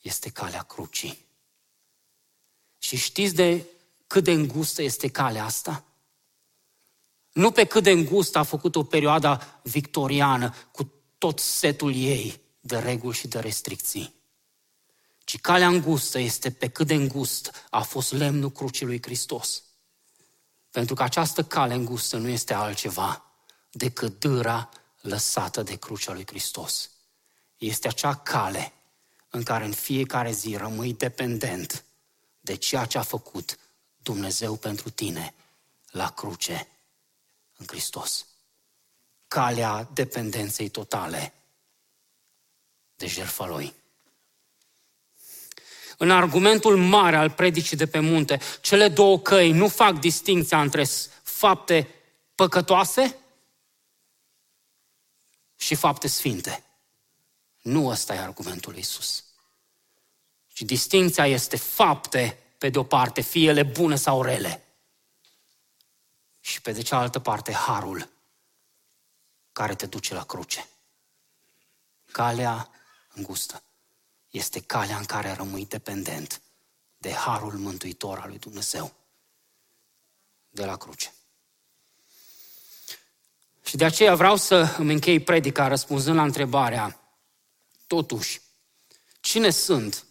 este 0.00 0.30
calea 0.30 0.62
crucii. 0.62 1.26
Și 2.78 2.96
știți 2.96 3.34
de 3.34 3.66
cât 4.06 4.24
de 4.24 4.32
îngustă 4.32 4.82
este 4.82 5.08
calea 5.08 5.44
asta? 5.44 5.84
Nu 7.32 7.50
pe 7.50 7.64
cât 7.64 7.82
de 7.82 7.90
îngustă 7.90 8.38
a 8.38 8.42
făcut 8.42 8.76
o 8.76 8.84
perioadă 8.84 9.60
victoriană 9.62 10.54
cu 10.72 10.92
tot 11.18 11.38
setul 11.38 11.94
ei 11.94 12.48
de 12.60 12.78
reguli 12.78 13.16
și 13.16 13.28
de 13.28 13.38
restricții. 13.38 14.14
Ci 15.24 15.40
calea 15.40 15.68
îngustă 15.68 16.18
este 16.18 16.50
pe 16.50 16.68
cât 16.68 16.86
de 16.86 16.94
îngust 16.94 17.66
a 17.70 17.82
fost 17.82 18.12
lemnul 18.12 18.50
crucii 18.50 18.86
lui 18.86 19.02
Hristos. 19.02 19.62
Pentru 20.70 20.94
că 20.94 21.02
această 21.02 21.44
cale 21.44 21.74
îngustă 21.74 22.16
nu 22.16 22.28
este 22.28 22.54
altceva 22.54 23.24
decât 23.70 24.18
dâra 24.18 24.68
lăsată 25.00 25.62
de 25.62 25.76
crucea 25.76 26.12
lui 26.12 26.26
Hristos. 26.26 26.90
Este 27.58 27.88
acea 27.88 28.16
cale 28.16 28.72
în 29.30 29.42
care 29.42 29.64
în 29.64 29.72
fiecare 29.72 30.32
zi 30.32 30.56
rămâi 30.56 30.94
dependent 30.94 31.84
de 32.40 32.54
ceea 32.54 32.84
ce 32.84 32.98
a 32.98 33.02
făcut 33.02 33.58
Dumnezeu 33.96 34.56
pentru 34.56 34.90
tine 34.90 35.34
la 35.90 36.10
cruce 36.10 36.68
în 37.56 37.66
Hristos. 37.68 38.26
Calea 39.28 39.88
dependenței 39.92 40.68
totale 40.68 41.32
de 43.00 43.06
jertfa 43.06 43.46
Lui. 43.46 43.74
În 45.96 46.10
argumentul 46.10 46.76
mare 46.76 47.16
al 47.16 47.30
predicii 47.30 47.76
de 47.76 47.86
pe 47.86 47.98
munte, 47.98 48.40
cele 48.60 48.88
două 48.88 49.18
căi 49.20 49.52
nu 49.52 49.68
fac 49.68 49.98
distinția 49.98 50.60
între 50.60 50.84
fapte 51.22 51.94
păcătoase 52.34 53.16
și 55.56 55.74
fapte 55.74 56.08
sfinte. 56.08 56.64
Nu 57.62 57.86
ăsta 57.86 58.14
e 58.14 58.18
argumentul 58.18 58.72
lui 58.72 58.80
Isus. 58.80 59.24
Și 60.52 60.64
distinția 60.64 61.26
este 61.26 61.56
fapte, 61.56 62.38
pe 62.58 62.68
de-o 62.68 62.84
parte, 62.84 63.20
fie 63.20 63.48
ele 63.48 63.62
bune 63.62 63.96
sau 63.96 64.22
rele. 64.22 64.64
Și 66.40 66.60
pe 66.60 66.72
de 66.72 66.82
cealaltă 66.82 67.18
parte, 67.18 67.52
harul 67.52 68.08
care 69.52 69.74
te 69.74 69.86
duce 69.86 70.14
la 70.14 70.24
cruce. 70.24 70.68
Calea 72.12 72.70
îngustă 73.14 73.62
este 74.30 74.60
calea 74.60 74.96
în 74.96 75.04
care 75.04 75.32
rămâi 75.32 75.66
dependent 75.66 76.40
de 76.98 77.12
harul 77.12 77.52
mântuitor 77.52 78.18
al 78.18 78.28
lui 78.28 78.38
Dumnezeu. 78.38 78.92
de 80.52 80.64
la 80.64 80.76
cruce. 80.76 81.12
Și 83.62 83.76
de 83.76 83.84
aceea 83.84 84.14
vreau 84.14 84.36
să 84.36 84.74
îmi 84.78 84.92
închei 84.92 85.20
predica 85.20 85.68
răspunzând 85.68 86.16
la 86.16 86.22
întrebarea, 86.22 87.00
totuși, 87.86 88.40
cine 89.20 89.50
sunt 89.50 90.06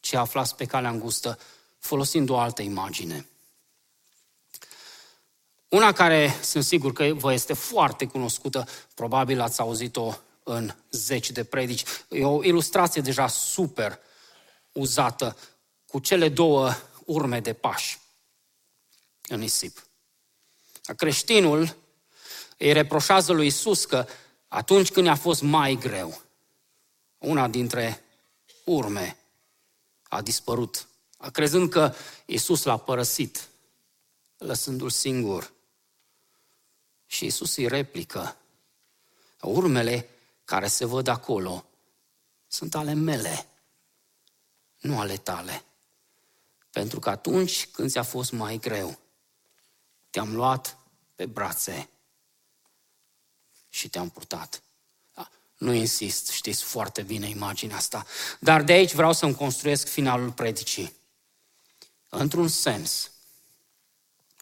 cei 0.00 0.18
aflați 0.18 0.56
pe 0.56 0.64
calea 0.64 0.90
îngustă, 0.90 1.38
folosind 1.78 2.28
o 2.28 2.38
altă 2.38 2.62
imagine? 2.62 3.26
Una 5.68 5.92
care 5.92 6.38
sunt 6.42 6.64
sigur 6.64 6.92
că 6.92 7.12
vă 7.14 7.32
este 7.32 7.52
foarte 7.52 8.06
cunoscută, 8.06 8.68
probabil 8.94 9.40
ați 9.40 9.60
auzit-o 9.60 10.14
în 10.42 10.74
zeci 10.90 11.30
de 11.30 11.44
predici. 11.44 11.84
E 12.08 12.24
o 12.24 12.44
ilustrație 12.44 13.02
deja 13.02 13.26
super 13.26 13.98
uzată 14.72 15.36
cu 15.86 15.98
cele 15.98 16.28
două 16.28 16.72
urme 17.04 17.40
de 17.40 17.52
pași 17.52 17.98
în 19.28 19.38
nisip. 19.38 19.86
Creștinul 20.96 21.76
îi 22.58 22.72
reproșează 22.72 23.32
lui 23.32 23.46
Isus 23.46 23.84
că 23.84 24.06
atunci 24.48 24.90
când 24.90 25.06
i-a 25.06 25.14
fost 25.14 25.42
mai 25.42 25.74
greu, 25.74 26.22
una 27.18 27.48
dintre 27.48 28.04
urme 28.64 29.16
a 30.02 30.22
dispărut, 30.22 30.88
crezând 31.32 31.70
că 31.70 31.94
Isus 32.26 32.62
l-a 32.62 32.76
părăsit, 32.76 33.48
lăsându-l 34.36 34.90
singur. 34.90 35.52
Și 37.06 37.24
Isus 37.24 37.56
îi 37.56 37.68
replică, 37.68 38.36
urmele 39.40 40.08
care 40.52 40.68
se 40.68 40.84
văd 40.84 41.06
acolo 41.06 41.64
sunt 42.46 42.74
ale 42.74 42.92
mele, 42.92 43.46
nu 44.80 44.98
ale 45.00 45.16
tale. 45.16 45.64
Pentru 46.70 46.98
că 46.98 47.10
atunci 47.10 47.66
când 47.66 47.90
ți-a 47.90 48.02
fost 48.02 48.32
mai 48.32 48.58
greu, 48.58 48.98
te-am 50.10 50.34
luat 50.34 50.78
pe 51.14 51.26
brațe 51.26 51.88
și 53.68 53.88
te-am 53.88 54.08
purtat. 54.08 54.62
Da, 55.14 55.30
nu 55.56 55.72
insist, 55.72 56.30
știți 56.30 56.62
foarte 56.62 57.02
bine 57.02 57.28
imaginea 57.28 57.76
asta. 57.76 58.06
Dar 58.40 58.62
de 58.62 58.72
aici 58.72 58.94
vreau 58.94 59.12
să-mi 59.12 59.34
construiesc 59.34 59.88
finalul 59.88 60.32
predicii. 60.32 60.96
Într-un 62.08 62.48
sens, 62.48 63.10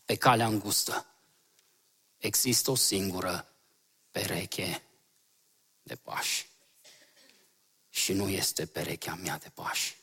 pe 0.04 0.14
calea 0.14 0.46
îngustă, 0.46 1.06
există 2.18 2.70
o 2.70 2.74
singură 2.74 3.52
pereche 4.10 4.84
de 5.90 5.96
pași. 5.96 6.48
Și 7.88 8.12
nu 8.12 8.28
este 8.28 8.66
perechea 8.66 9.14
mea 9.14 9.38
de 9.38 9.48
pași. 9.54 9.96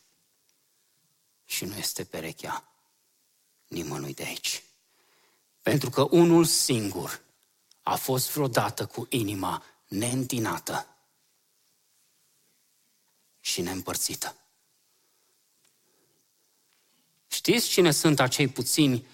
Și 1.45 1.65
nu 1.65 1.77
este 1.77 2.03
perechea 2.03 2.71
nimănui 3.67 4.13
de 4.13 4.23
aici. 4.23 4.63
Pentru 5.61 5.89
că 5.89 6.07
unul 6.11 6.45
singur 6.45 7.21
a 7.81 7.95
fost 7.95 8.31
vreodată 8.31 8.85
cu 8.85 9.05
inima 9.09 9.63
neîntinată 9.87 10.87
și 13.39 13.61
neîmpărțită. 13.61 14.35
Știți 17.27 17.67
cine 17.67 17.91
sunt 17.91 18.19
acei 18.19 18.47
puțini 18.47 19.07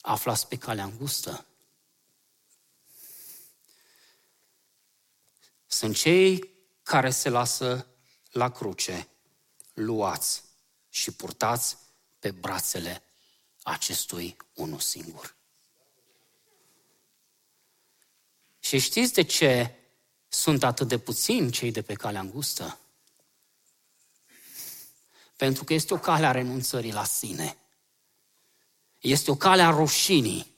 aflați 0.00 0.48
pe 0.48 0.56
calea 0.56 0.84
îngustă? 0.84 1.46
Sunt 5.70 5.96
cei 5.96 6.50
care 6.82 7.10
se 7.10 7.28
lasă 7.28 7.86
la 8.30 8.50
cruce, 8.50 9.08
luați 9.74 10.42
și 10.88 11.10
purtați 11.10 11.76
pe 12.18 12.30
brațele 12.30 13.02
acestui 13.62 14.36
unul 14.54 14.78
singur. 14.78 15.36
Și 18.58 18.78
știți 18.78 19.12
de 19.12 19.22
ce 19.22 19.74
sunt 20.28 20.62
atât 20.62 20.88
de 20.88 20.98
puțini 20.98 21.50
cei 21.50 21.70
de 21.70 21.82
pe 21.82 21.94
calea 21.94 22.20
îngustă? 22.20 22.78
Pentru 25.36 25.64
că 25.64 25.72
este 25.72 25.94
o 25.94 25.98
cale 25.98 26.26
a 26.26 26.30
renunțării 26.30 26.92
la 26.92 27.04
sine. 27.04 27.58
Este 28.98 29.30
o 29.30 29.36
cale 29.36 29.62
a 29.62 29.70
rușinii 29.70 30.54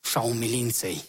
și 0.00 0.16
a 0.16 0.20
umilinței. 0.20 1.04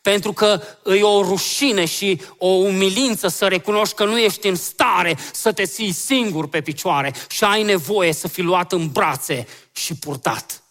Pentru 0.00 0.32
că 0.32 0.62
e 0.84 1.02
o 1.02 1.22
rușine 1.22 1.84
și 1.84 2.22
o 2.38 2.46
umilință 2.46 3.28
să 3.28 3.48
recunoști 3.48 3.94
că 3.94 4.04
nu 4.04 4.18
ești 4.18 4.48
în 4.48 4.56
stare 4.56 5.18
să 5.32 5.52
te 5.52 5.64
ții 5.64 5.92
singur 5.92 6.48
pe 6.48 6.62
picioare 6.62 7.14
și 7.28 7.44
ai 7.44 7.62
nevoie 7.62 8.12
să 8.12 8.28
fii 8.28 8.42
luat 8.42 8.72
în 8.72 8.92
brațe 8.92 9.46
și 9.72 9.94
purtat. 9.94 10.62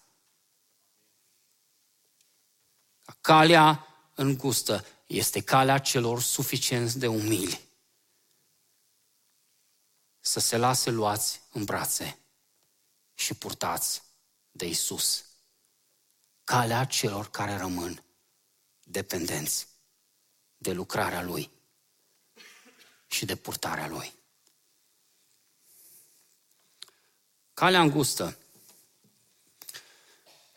Calea 3.22 3.88
îngustă 4.16 4.86
este 5.06 5.42
calea 5.42 5.78
celor 5.78 6.22
suficienți 6.22 7.00
de 7.00 7.08
umili 7.08 7.60
să 10.20 10.40
se 10.40 10.58
lase 10.58 10.90
luați 10.90 11.42
în 11.52 11.64
brațe 11.64 12.18
și 13.14 13.34
purtați 13.34 14.02
de 14.52 14.68
Isus. 14.68 15.26
Calea 16.44 16.86
celor 16.86 17.30
care 17.30 17.58
rămân 17.58 18.04
dependenți 18.84 19.68
de 20.58 20.72
lucrarea 20.72 21.22
Lui 21.22 21.50
și 23.08 23.26
de 23.26 23.36
purtarea 23.36 23.88
Lui. 23.88 24.14
Calea 27.54 27.82
îngustă 27.82 28.38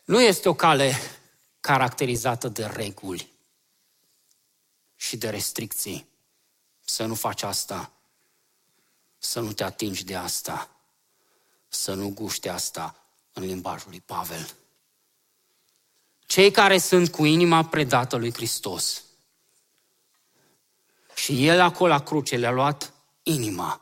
nu 0.05 0.21
este 0.21 0.49
o 0.49 0.53
cale 0.53 0.95
caracterizată 1.59 2.47
de 2.47 2.65
reguli 2.65 3.31
și 4.95 5.17
de 5.17 5.29
restricții. 5.29 6.07
Să 6.85 7.05
nu 7.05 7.15
faci 7.15 7.43
asta, 7.43 7.91
să 9.17 9.39
nu 9.39 9.53
te 9.53 9.63
atingi 9.63 10.03
de 10.03 10.15
asta, 10.15 10.69
să 11.67 11.93
nu 11.93 12.09
guști 12.09 12.47
asta 12.47 12.95
în 13.33 13.43
limbajul 13.43 13.89
lui 13.89 14.01
Pavel. 14.01 14.55
Cei 16.27 16.51
care 16.51 16.77
sunt 16.77 17.11
cu 17.11 17.25
inima 17.25 17.65
predată 17.65 18.15
lui 18.15 18.33
Hristos. 18.33 19.03
Și 21.15 21.47
El 21.47 21.59
acolo 21.59 21.89
la 21.89 22.03
cruce 22.03 22.37
le-a 22.37 22.51
luat 22.51 22.93
inima 23.23 23.81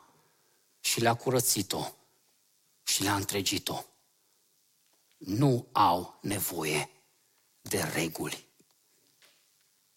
și 0.80 1.00
le-a 1.00 1.14
curățit-o 1.14 1.94
și 2.82 3.02
le-a 3.02 3.14
întregit-o. 3.14 3.84
Nu 5.16 5.68
au 5.72 6.18
nevoie 6.20 6.90
de 7.60 7.82
reguli 7.82 8.46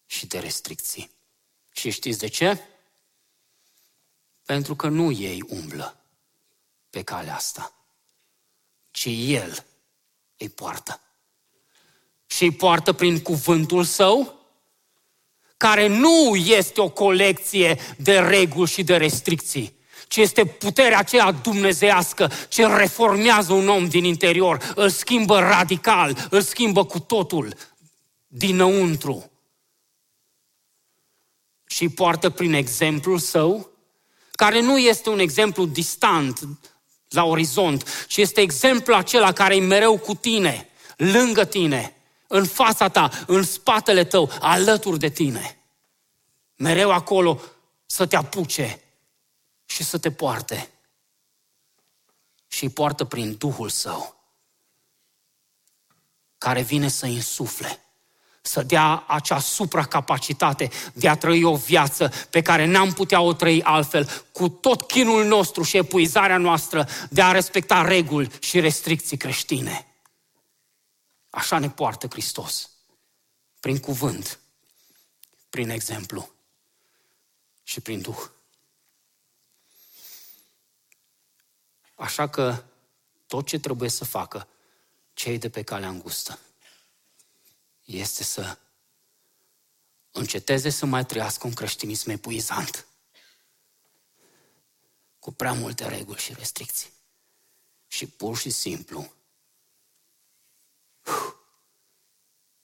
și 0.06 0.26
de 0.26 0.38
restricții. 0.38 1.10
Și 1.70 1.90
știți 1.90 2.18
de 2.18 2.28
ce? 2.28 2.64
Pentru 4.44 4.76
că 4.76 4.88
nu 4.88 5.10
ei 5.10 5.42
umblă 5.48 6.04
pe 6.90 7.02
calea 7.02 7.34
asta, 7.34 7.72
ci 8.90 9.06
El 9.08 9.66
îi 10.36 10.48
poartă. 10.48 11.00
Și 12.30 12.42
îi 12.42 12.52
poartă 12.52 12.92
prin 12.92 13.20
cuvântul 13.20 13.84
său, 13.84 14.34
care 15.56 15.86
nu 15.86 16.36
este 16.36 16.80
o 16.80 16.88
colecție 16.88 17.78
de 17.96 18.18
reguli 18.18 18.70
și 18.70 18.82
de 18.82 18.96
restricții, 18.96 19.76
ci 20.08 20.16
este 20.16 20.44
puterea 20.44 20.98
aceea 20.98 21.32
dumnezească 21.32 22.30
ce 22.48 22.66
reformează 22.66 23.52
un 23.52 23.68
om 23.68 23.88
din 23.88 24.04
interior, 24.04 24.72
îl 24.74 24.88
schimbă 24.88 25.38
radical, 25.38 26.26
îl 26.30 26.42
schimbă 26.42 26.84
cu 26.84 26.98
totul 26.98 27.54
dinăuntru. 28.26 29.30
Și 31.66 31.88
poartă 31.88 32.30
prin 32.30 32.52
exemplul 32.52 33.18
său, 33.18 33.70
care 34.30 34.60
nu 34.60 34.78
este 34.78 35.08
un 35.08 35.18
exemplu 35.18 35.66
distant 35.66 36.48
la 37.08 37.24
orizont, 37.24 38.06
ci 38.08 38.16
este 38.16 38.40
exemplul 38.40 38.96
acela 38.96 39.32
care 39.32 39.56
e 39.56 39.60
mereu 39.60 39.98
cu 39.98 40.14
tine, 40.14 40.68
lângă 40.96 41.44
tine, 41.44 41.94
în 42.32 42.46
fața 42.46 42.88
ta, 42.88 43.10
în 43.26 43.42
spatele 43.42 44.04
tău, 44.04 44.30
alături 44.40 44.98
de 44.98 45.08
tine. 45.08 45.58
Mereu 46.56 46.92
acolo 46.92 47.40
să 47.86 48.06
te 48.06 48.16
apuce 48.16 48.80
și 49.64 49.84
să 49.84 49.98
te 49.98 50.10
poarte. 50.10 50.70
Și 52.48 52.64
îi 52.64 52.70
poartă 52.70 53.04
prin 53.04 53.36
Duhul 53.38 53.68
Său, 53.68 54.14
care 56.38 56.62
vine 56.62 56.88
să 56.88 57.06
insufle 57.06 57.80
să 58.42 58.62
dea 58.62 59.04
acea 59.06 59.38
supracapacitate 59.38 60.70
de 60.92 61.08
a 61.08 61.16
trăi 61.16 61.44
o 61.44 61.56
viață 61.56 62.12
pe 62.30 62.42
care 62.42 62.64
n-am 62.64 62.92
putea 62.92 63.20
o 63.20 63.32
trăi 63.32 63.62
altfel, 63.62 64.24
cu 64.32 64.48
tot 64.48 64.82
chinul 64.82 65.24
nostru 65.24 65.62
și 65.62 65.76
epuizarea 65.76 66.38
noastră 66.38 66.88
de 67.10 67.22
a 67.22 67.32
respecta 67.32 67.82
reguli 67.82 68.30
și 68.40 68.60
restricții 68.60 69.16
creștine. 69.16 69.89
Așa 71.30 71.58
ne 71.58 71.70
poartă 71.70 72.06
Hristos, 72.06 72.70
prin 73.60 73.78
cuvânt, 73.78 74.40
prin 75.50 75.68
exemplu 75.68 76.32
și 77.62 77.80
prin 77.80 78.00
Duh. 78.00 78.30
Așa 81.94 82.28
că 82.28 82.64
tot 83.26 83.46
ce 83.46 83.58
trebuie 83.58 83.90
să 83.90 84.04
facă 84.04 84.48
cei 85.12 85.38
de 85.38 85.50
pe 85.50 85.62
calea 85.62 85.88
îngustă 85.88 86.38
este 87.84 88.22
să 88.24 88.58
înceteze 90.10 90.70
să 90.70 90.86
mai 90.86 91.06
trăiască 91.06 91.46
un 91.46 91.52
creștinism 91.52 92.10
epuizant, 92.10 92.86
cu 95.18 95.32
prea 95.32 95.52
multe 95.52 95.88
reguli 95.88 96.20
și 96.20 96.34
restricții. 96.34 96.90
Și 97.86 98.06
pur 98.06 98.36
și 98.36 98.50
simplu 98.50 99.12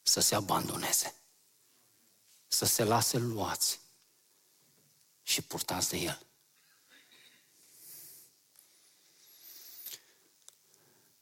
să 0.03 0.20
se 0.20 0.34
abandoneze, 0.34 1.14
să 2.49 2.64
se 2.64 2.84
lase 2.84 3.18
luați 3.18 3.80
și 5.22 5.42
purtați 5.42 5.88
de 5.88 5.97
el. 5.97 6.26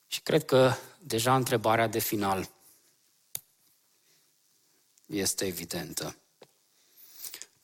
Și 0.07 0.20
cred 0.20 0.45
că 0.45 0.75
deja 0.99 1.35
întrebarea 1.35 1.87
de 1.87 1.99
final 1.99 2.51
este 5.07 5.47
evidentă. 5.47 6.16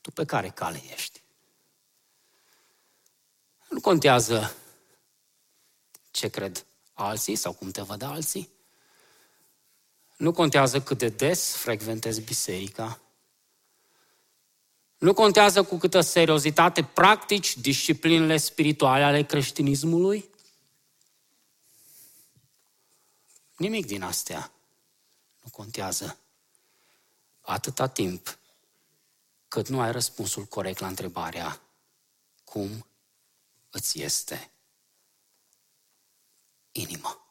Tu 0.01 0.11
pe 0.11 0.25
care 0.25 0.51
cale 0.51 0.83
ești? 0.93 1.23
Nu 3.69 3.81
contează 3.81 4.57
ce 6.11 6.29
cred 6.29 6.67
alții 6.93 7.37
sau 7.37 7.53
cum 7.53 7.71
te 7.71 7.83
văd 7.83 8.03
alții. 8.03 8.51
Nu 10.21 10.33
contează 10.33 10.81
cât 10.81 10.99
de 10.99 11.09
des 11.09 11.57
frecventezi 11.57 12.21
biserica. 12.21 13.01
Nu 14.99 15.15
contează 15.15 15.63
cu 15.63 15.77
câtă 15.77 16.01
seriozitate 16.01 16.85
practici 16.85 17.57
disciplinele 17.57 18.37
spirituale 18.37 19.05
ale 19.05 19.23
creștinismului. 19.23 20.31
Nimic 23.57 23.87
din 23.87 24.03
astea 24.03 24.53
nu 25.43 25.51
contează 25.51 26.19
atâta 27.41 27.87
timp 27.89 28.39
cât 29.49 29.69
nu 29.69 29.81
ai 29.81 29.93
răspunsul 29.93 30.45
corect 30.45 30.79
la 30.79 30.87
întrebarea 30.87 31.61
cum 32.45 32.87
îți 33.71 34.01
este 34.03 34.51
inima. 36.73 37.30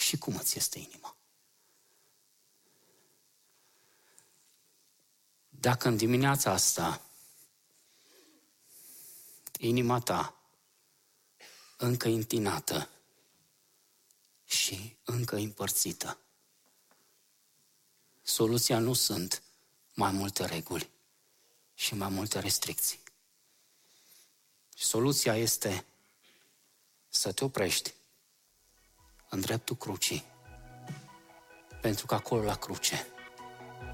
Și 0.00 0.18
cum 0.18 0.36
îți 0.36 0.58
este 0.58 0.78
inima. 0.78 1.16
Dacă 5.48 5.88
în 5.88 5.96
dimineața 5.96 6.50
asta 6.50 7.02
inima 9.58 10.00
ta 10.00 10.34
încă 11.76 12.08
întinată 12.08 12.88
și 14.44 14.96
încă 15.04 15.36
împărțită, 15.36 16.18
soluția 18.22 18.78
nu 18.78 18.92
sunt 18.92 19.42
mai 19.94 20.10
multe 20.10 20.44
reguli 20.44 20.90
și 21.74 21.94
mai 21.94 22.08
multe 22.08 22.38
restricții. 22.38 23.00
Soluția 24.74 25.36
este 25.36 25.84
să 27.08 27.32
te 27.32 27.44
oprești 27.44 27.94
în 29.32 29.40
dreptul 29.40 29.76
crucii. 29.76 30.24
Pentru 31.80 32.06
că 32.06 32.14
acolo 32.14 32.42
la 32.42 32.54
cruce 32.54 33.06